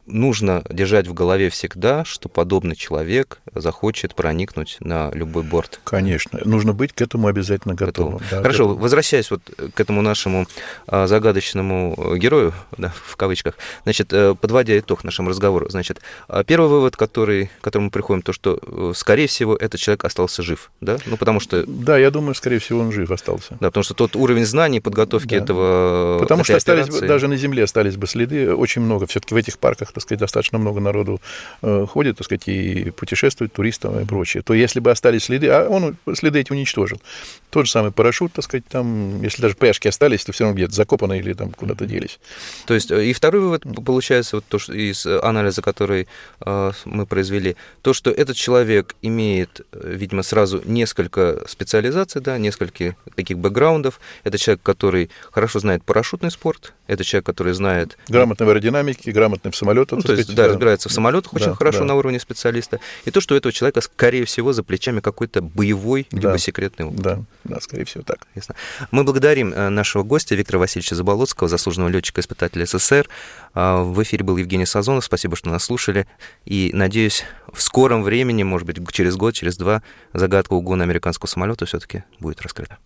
нужно 0.07 0.63
держать 0.69 1.07
в 1.07 1.13
голове 1.13 1.49
всегда, 1.49 2.05
что 2.05 2.29
подобный 2.29 2.75
человек 2.75 3.39
захочет 3.53 4.15
проникнуть 4.15 4.77
на 4.79 5.11
любой 5.13 5.43
борт. 5.43 5.79
Конечно, 5.83 6.39
нужно 6.45 6.73
быть 6.73 6.93
к 6.93 7.01
этому 7.01 7.27
обязательно 7.27 7.75
готовым. 7.75 8.19
Да, 8.31 8.41
Хорошо, 8.41 8.63
готовым. 8.63 8.81
возвращаясь 8.81 9.29
вот 9.29 9.41
к 9.73 9.79
этому 9.79 10.01
нашему 10.01 10.47
а, 10.87 11.07
загадочному 11.07 12.15
герою, 12.17 12.53
да, 12.77 12.93
в 13.05 13.15
кавычках, 13.15 13.55
значит, 13.83 14.13
э, 14.13 14.35
подводя 14.39 14.77
итог 14.79 15.03
нашему 15.03 15.29
разговору, 15.29 15.69
значит, 15.69 16.01
а, 16.27 16.43
первый 16.43 16.69
вывод, 16.69 16.95
который, 16.95 17.47
к 17.59 17.63
которому 17.63 17.85
мы 17.85 17.91
приходим, 17.91 18.21
то, 18.21 18.33
что, 18.33 18.59
э, 18.61 18.93
скорее 18.95 19.27
всего, 19.27 19.55
этот 19.55 19.79
человек 19.79 20.05
остался 20.05 20.41
жив, 20.43 20.71
да? 20.81 20.97
Ну, 21.05 21.17
потому 21.17 21.39
что... 21.39 21.65
Да, 21.67 21.97
я 21.97 22.11
думаю, 22.11 22.35
скорее 22.35 22.59
всего, 22.59 22.79
он 22.79 22.91
жив 22.91 23.11
остался. 23.11 23.57
Да, 23.59 23.67
потому 23.67 23.83
что 23.83 23.93
тот 23.93 24.15
уровень 24.15 24.45
знаний, 24.45 24.79
подготовки 24.79 25.29
да. 25.29 25.37
этого... 25.37 26.19
Потому 26.19 26.43
что 26.43 26.55
остались, 26.55 26.85
операции... 26.85 27.07
даже 27.07 27.27
на 27.27 27.35
Земле 27.35 27.63
остались 27.63 27.97
бы 27.97 28.07
следы, 28.07 28.53
очень 28.55 28.81
много. 28.81 29.05
Все-таки 29.07 29.33
в 29.33 29.37
этих 29.37 29.57
парках 29.57 29.91
так 29.97 30.03
сказать, 30.03 30.19
достаточно 30.19 30.59
много 30.59 30.79
народу 30.79 31.19
э, 31.63 31.85
ходит, 31.89 32.17
так 32.17 32.25
сказать, 32.25 32.47
и 32.47 32.91
путешествует, 32.91 33.51
туристов 33.51 33.99
и 33.99 34.05
прочее, 34.05 34.43
то 34.43 34.53
если 34.53 34.79
бы 34.79 34.91
остались 34.91 35.23
следы, 35.23 35.47
а 35.47 35.67
он 35.67 35.97
следы 36.13 36.39
эти 36.39 36.51
уничтожил. 36.51 37.01
Тот 37.49 37.65
же 37.65 37.71
самый 37.71 37.91
парашют, 37.91 38.33
так 38.33 38.45
сказать, 38.45 38.65
там, 38.67 39.21
если 39.23 39.41
даже 39.41 39.55
пешки 39.55 39.87
остались, 39.87 40.23
то 40.23 40.31
все 40.31 40.43
равно 40.43 40.55
где-то 40.55 40.73
закопаны 40.73 41.17
или 41.17 41.33
там 41.33 41.51
куда-то 41.51 41.85
делись. 41.85 42.19
То 42.67 42.75
есть, 42.75 42.91
э, 42.91 43.05
и 43.05 43.13
второй 43.13 43.41
вывод 43.41 43.63
получается, 43.85 44.37
вот 44.37 44.45
то, 44.47 44.59
что 44.59 44.73
из 44.73 45.05
анализа, 45.05 45.61
который 45.61 46.07
э, 46.45 46.71
мы 46.85 47.05
произвели, 47.07 47.55
то, 47.81 47.93
что 47.93 48.11
этот 48.11 48.37
человек 48.37 48.95
имеет, 49.01 49.61
э, 49.71 49.93
видимо, 49.95 50.21
сразу 50.21 50.61
несколько 50.65 51.43
специализаций, 51.47 52.21
да, 52.21 52.37
несколько 52.37 52.95
таких 53.15 53.39
бэкграундов. 53.39 53.99
Это 54.23 54.37
человек, 54.37 54.61
который 54.61 55.09
хорошо 55.31 55.59
знает 55.59 55.83
парашютный 55.83 56.29
спорт, 56.29 56.73
это 56.87 57.03
человек, 57.03 57.25
который 57.25 57.53
знает... 57.53 57.97
Грамотный 58.07 58.45
в 58.45 58.49
аэродинамике, 58.49 59.11
грамотный 59.11 59.51
в 59.51 59.55
самолетах. 59.55 59.97
Ну, 59.97 60.03
то 60.03 60.13
есть, 60.13 60.33
да, 60.33 60.43
да, 60.43 60.49
разбирается 60.49 60.89
в 60.89 60.91
самолетах 60.91 61.33
очень 61.33 61.47
да, 61.47 61.55
хорошо 61.55 61.79
да. 61.79 61.85
на 61.85 61.95
уровне 61.95 62.19
специалиста. 62.19 62.79
И 63.05 63.11
то, 63.11 63.21
что 63.21 63.35
у 63.35 63.37
этого 63.37 63.51
человека, 63.51 63.81
скорее 63.81 64.25
всего, 64.25 64.53
за 64.53 64.63
плечами 64.63 65.01
какой-то 65.01 65.41
боевой, 65.41 66.07
да. 66.11 66.17
либо 66.17 66.37
секретный 66.37 66.85
опыт. 66.85 67.01
Да, 67.01 67.19
да, 67.43 67.59
скорее 67.59 67.85
всего 67.85 68.03
так. 68.03 68.27
Ясно. 68.35 68.55
Мы 68.91 69.03
благодарим 69.03 69.53
э, 69.53 69.69
нашего 69.69 70.03
гостя 70.03 70.35
Виктора 70.35 70.59
Васильевича 70.59 70.95
Заболоцкого, 70.95 71.49
заслуженного 71.49 71.89
летчика-испытателя 71.89 72.65
СССР. 72.65 73.07
А, 73.53 73.83
в 73.83 74.01
эфире 74.03 74.23
был 74.23 74.37
Евгений 74.37 74.65
Сазонов. 74.65 75.03
Спасибо, 75.03 75.35
что 75.35 75.49
нас 75.49 75.63
слушали. 75.63 76.07
И, 76.45 76.71
надеюсь, 76.73 77.25
в 77.51 77.61
скором 77.61 78.03
времени, 78.03 78.43
может 78.43 78.65
быть, 78.65 78.77
через 78.91 79.15
год, 79.15 79.33
через 79.33 79.57
два, 79.57 79.83
загадка 80.13 80.53
угона 80.53 80.83
американского 80.83 81.27
самолета 81.27 81.65
все-таки 81.65 82.03
будет 82.19 82.41
раскрыта. 82.41 82.77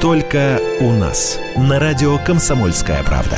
Только 0.00 0.58
у 0.80 0.92
нас. 0.92 1.38
На 1.56 1.78
радио 1.78 2.16
«Комсомольская 2.16 3.02
правда». 3.02 3.36